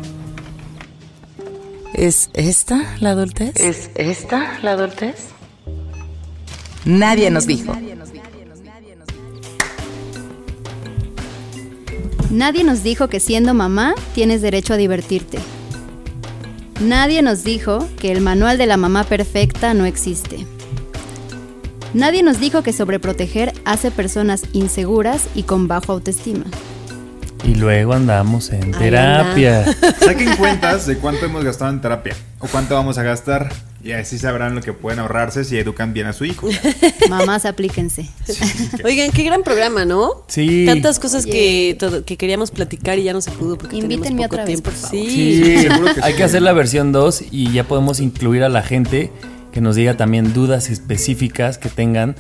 [1.93, 3.59] ¿Es esta la adultez?
[3.59, 5.29] ¿Es esta la adultez?
[6.85, 7.75] Nadie nos dijo.
[12.31, 15.39] Nadie nos dijo que siendo mamá tienes derecho a divertirte.
[16.81, 20.47] Nadie nos dijo que el manual de la mamá perfecta no existe.
[21.95, 26.45] Nadie nos dijo que sobreproteger hace personas inseguras y con bajo autoestima.
[27.47, 29.65] Y luego andamos en terapia.
[30.01, 33.53] Saquen cuentas de cuánto hemos gastado en terapia o cuánto vamos a gastar
[33.85, 36.49] y así sabrán lo que pueden ahorrarse si educan bien a su hijo.
[37.09, 38.09] Mamás, aplíquense.
[38.85, 40.25] Oigan, qué gran programa, ¿no?
[40.27, 40.65] Sí.
[40.67, 44.25] Tantas cosas que, todo- que queríamos platicar y ya no se pudo porque Invítenme tenemos
[44.27, 44.71] poco otra vez, tiempo.
[44.71, 44.91] por favor.
[44.91, 45.43] Sí.
[45.45, 46.17] Sí, Seguro que hay sí.
[46.19, 49.13] que hacer la versión 2 y ya podemos incluir a la gente
[49.53, 52.17] que nos diga también dudas específicas que tengan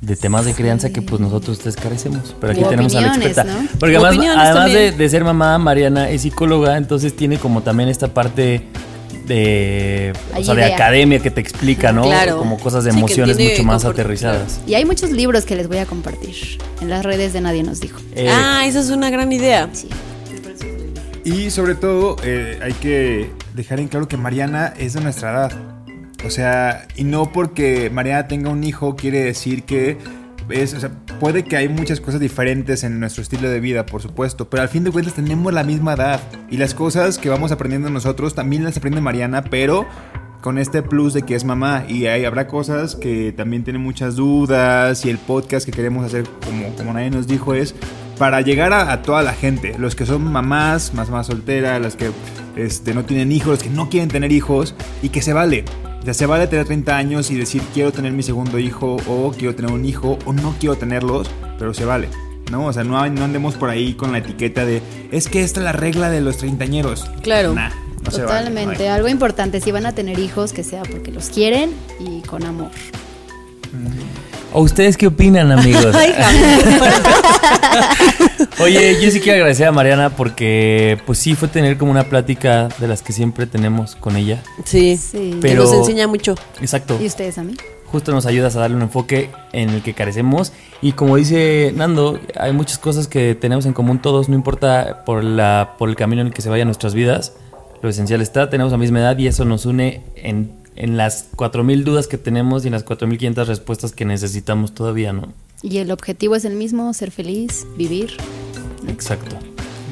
[0.00, 2.34] de temas de crianza que pues nosotros ustedes carecemos.
[2.40, 3.44] Pero aquí O tenemos a la experta.
[3.44, 3.68] ¿no?
[3.78, 8.08] Porque O además, además de, ser mamá, Mariana es psicóloga, entonces tiene como también esta
[8.08, 8.66] parte
[9.26, 12.02] de, o sea, de academia que te explica, ¿no?
[12.02, 12.38] Claro.
[12.38, 14.60] Como cosas de Sí, emociones mucho más aterrizadas.
[14.66, 16.34] Y hay muchos libros que les voy a compartir
[16.80, 18.00] en las redes de Nadie nos dijo.
[18.14, 19.68] Eh, Ah, esa es una gran idea.
[21.24, 25.52] Y sobre todo eh, hay que dejar en claro que Mariana es de nuestra edad.
[26.24, 29.96] O sea, y no porque Mariana tenga un hijo quiere decir que
[30.50, 30.90] es, o sea,
[31.20, 34.68] puede que hay muchas cosas diferentes en nuestro estilo de vida, por supuesto, pero al
[34.68, 38.64] fin de cuentas tenemos la misma edad y las cosas que vamos aprendiendo nosotros también
[38.64, 39.86] las aprende Mariana, pero
[40.40, 44.16] con este plus de que es mamá y hay, habrá cosas que también tienen muchas
[44.16, 47.74] dudas y el podcast que queremos hacer, como, como nadie nos dijo, es
[48.18, 51.96] para llegar a, a toda la gente, los que son mamás, más más solteras, las
[51.96, 52.10] que
[52.56, 55.64] este, no tienen hijos, los que no quieren tener hijos y que se vale.
[56.04, 59.54] Sea, se vale tener 30 años y decir quiero tener mi segundo hijo o quiero
[59.54, 62.08] tener un hijo o no quiero tenerlos, pero se vale.
[62.50, 62.66] ¿No?
[62.66, 64.82] O sea, no, no andemos por ahí con la etiqueta de
[65.12, 67.04] es que esta es la regla de los treintañeros.
[67.22, 67.54] Claro.
[67.54, 67.70] Nah,
[68.02, 68.88] no se vale, Totalmente.
[68.88, 68.94] no.
[68.94, 71.70] Algo importante, si van a tener hijos, que sea porque los quieren
[72.00, 72.70] y con amor.
[74.52, 75.94] ¿O ustedes qué opinan, amigos?
[75.94, 76.12] Ay,
[78.60, 82.68] Oye, yo sí quiero agradecer a Mariana porque, pues sí, fue tener como una plática
[82.78, 84.42] de las que siempre tenemos con ella.
[84.64, 84.96] Sí.
[84.96, 85.38] Sí.
[85.40, 86.34] Que nos enseña mucho.
[86.60, 86.98] Exacto.
[87.00, 87.54] ¿Y ustedes a mí?
[87.86, 90.52] Justo nos ayudas a darle un enfoque en el que carecemos.
[90.82, 95.24] Y como dice Nando, hay muchas cosas que tenemos en común todos, no importa por,
[95.24, 97.34] la, por el camino en el que se vayan nuestras vidas.
[97.82, 101.84] Lo esencial está, tenemos la misma edad y eso nos une en, en las 4.000
[101.84, 105.32] dudas que tenemos y en las 4.500 respuestas que necesitamos todavía, ¿no?
[105.62, 108.16] Y el objetivo es el mismo, ser feliz, vivir.
[108.88, 109.36] Exacto.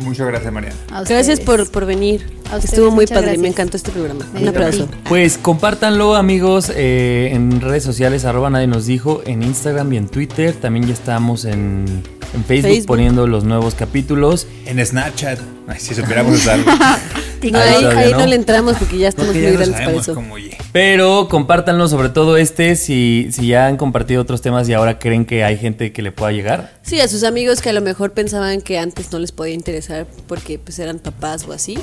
[0.02, 0.76] Muchas gracias, Mariana.
[0.92, 2.24] A Gracias por, por venir.
[2.44, 3.36] Ustedes, Estuvo muy padre.
[3.36, 4.24] Me encantó este programa.
[4.32, 4.84] Me Un aplauso.
[4.84, 4.98] divertí.
[5.08, 10.08] Pues compártanlo amigos eh, en redes sociales, arroba nadie nos dijo, en Instagram y en
[10.08, 10.54] Twitter.
[10.54, 11.84] También ya estamos en,
[12.32, 12.86] en Facebook, Facebook.
[12.86, 14.46] poniendo los nuevos capítulos.
[14.66, 15.40] En Snapchat.
[15.66, 16.64] Ay, si supiéramos usarlo.
[17.42, 18.18] No, Ahí todavía ahí no.
[18.18, 20.14] no le entramos porque ya estamos Porque muy ya grandes para eso.
[20.14, 20.34] cómo.
[20.72, 25.24] Pero compártanlo, sobre todo este, si, si ya han compartido otros temas y ahora creen
[25.24, 26.72] que hay gente que le pueda llegar.
[26.82, 30.06] Sí, a sus amigos que a lo mejor pensaban que antes no les podía interesar
[30.26, 31.78] porque pues eran papás o así.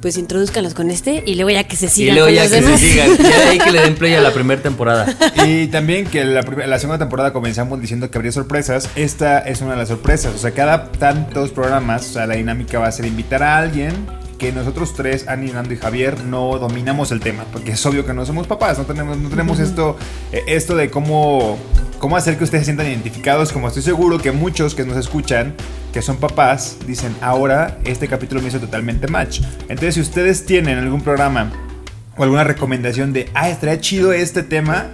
[0.00, 2.52] Pues introduzcanlos con este y luego ya que se Y sigan luego con ya los
[2.52, 2.80] que se demás.
[2.80, 3.10] sigan.
[3.30, 5.14] Ya de ahí que le den play a la primera temporada.
[5.46, 8.88] Y también que la, la segunda temporada comenzamos diciendo que habría sorpresas.
[8.96, 10.34] Esta es una de las sorpresas.
[10.34, 13.92] O sea, cada tantos programas, o sea, la dinámica va a ser invitar a alguien
[14.40, 17.44] que nosotros tres, Ani, Nando y Javier, no dominamos el tema.
[17.52, 19.96] Porque es obvio que no somos papás, no tenemos, no tenemos esto,
[20.32, 21.58] eh, esto de cómo,
[21.98, 23.52] cómo hacer que ustedes se sientan identificados.
[23.52, 25.54] Como estoy seguro que muchos que nos escuchan,
[25.92, 29.42] que son papás, dicen, ahora este capítulo me hizo totalmente match.
[29.68, 31.52] Entonces, si ustedes tienen algún programa
[32.16, 34.86] o alguna recomendación de, ah, estaría chido este tema,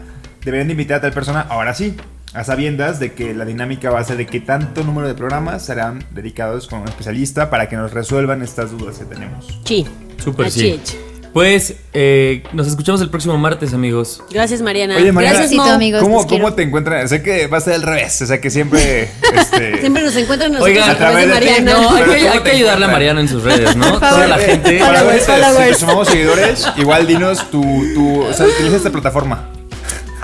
[0.44, 1.94] deberían de invitar a tal persona, ahora sí,
[2.36, 5.64] a sabiendas de que la dinámica va a ser de que tanto número de programas
[5.64, 9.58] serán dedicados con un especialista para que nos resuelvan estas dudas que tenemos.
[9.64, 9.86] Sí.
[10.22, 10.78] Súper sí.
[10.82, 10.98] es.
[11.32, 14.22] Pues eh, nos escuchamos el próximo martes, amigos.
[14.30, 14.96] Gracias, Mariana.
[14.96, 15.64] Oye, Mariana, Gracias, Mo.
[15.64, 16.02] amigos.
[16.02, 16.44] ¿Cómo, los quiero.
[16.44, 17.08] ¿Cómo te encuentran?
[17.08, 19.04] Sé que va a ser al revés, o sea que siempre...
[19.34, 21.72] este, Siempre nos encuentran nosotros Oigan, a través de Mariana.
[21.72, 22.88] No, hay que, ¿cómo hay te que ayudarle a?
[22.88, 23.98] Mariana en sus redes, ¿no?
[23.98, 24.78] Toda la gente.
[24.78, 27.62] para ver si sumamos seguidores, igual dinos tu,
[27.94, 29.55] tu o sea, utiliza esta plataforma.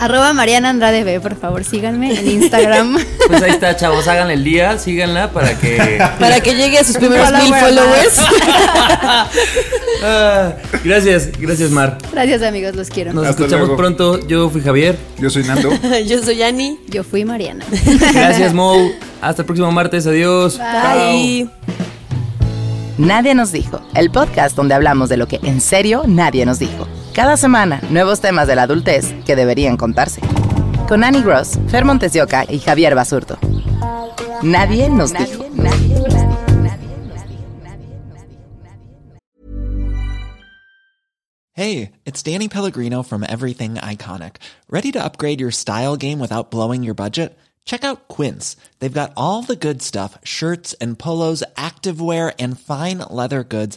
[0.02, 2.98] Arroba Mariana Andrade B, por favor, síganme en Instagram.
[3.28, 6.02] Pues ahí está, chavos, háganle el día, síganla para que.
[6.18, 8.16] Para que llegue a sus primeros mil Follower followers.
[10.04, 11.96] Ah, gracias, gracias, Mar.
[12.10, 13.12] Gracias amigos, los quiero.
[13.12, 13.76] Nos Hasta escuchamos luego.
[13.76, 14.26] pronto.
[14.26, 14.98] Yo fui Javier.
[15.18, 15.70] Yo soy Nando.
[16.04, 16.80] Yo soy Ani.
[16.88, 17.64] Yo fui Mariana.
[18.12, 18.90] Gracias, Mo.
[19.20, 20.04] Hasta el próximo martes.
[20.08, 20.58] Adiós.
[20.58, 21.48] Bye.
[22.98, 26.88] Nadie nos dijo, el podcast donde hablamos de lo que en serio nadie nos dijo.
[27.14, 30.22] Cada semana, nuevos temas de la adultez que deberían contarse.
[30.88, 33.36] Con Annie Gross, Fer Montes de Oca y Javier Basurto.
[34.42, 35.44] Nadie nos dijo.
[41.52, 44.36] Hey, it's Danny Pellegrino from Everything Iconic.
[44.70, 47.36] Ready to upgrade your style game without blowing your budget?
[47.66, 48.56] Check out Quince.
[48.78, 53.76] They've got all the good stuff shirts and polos, activewear, and fine leather goods,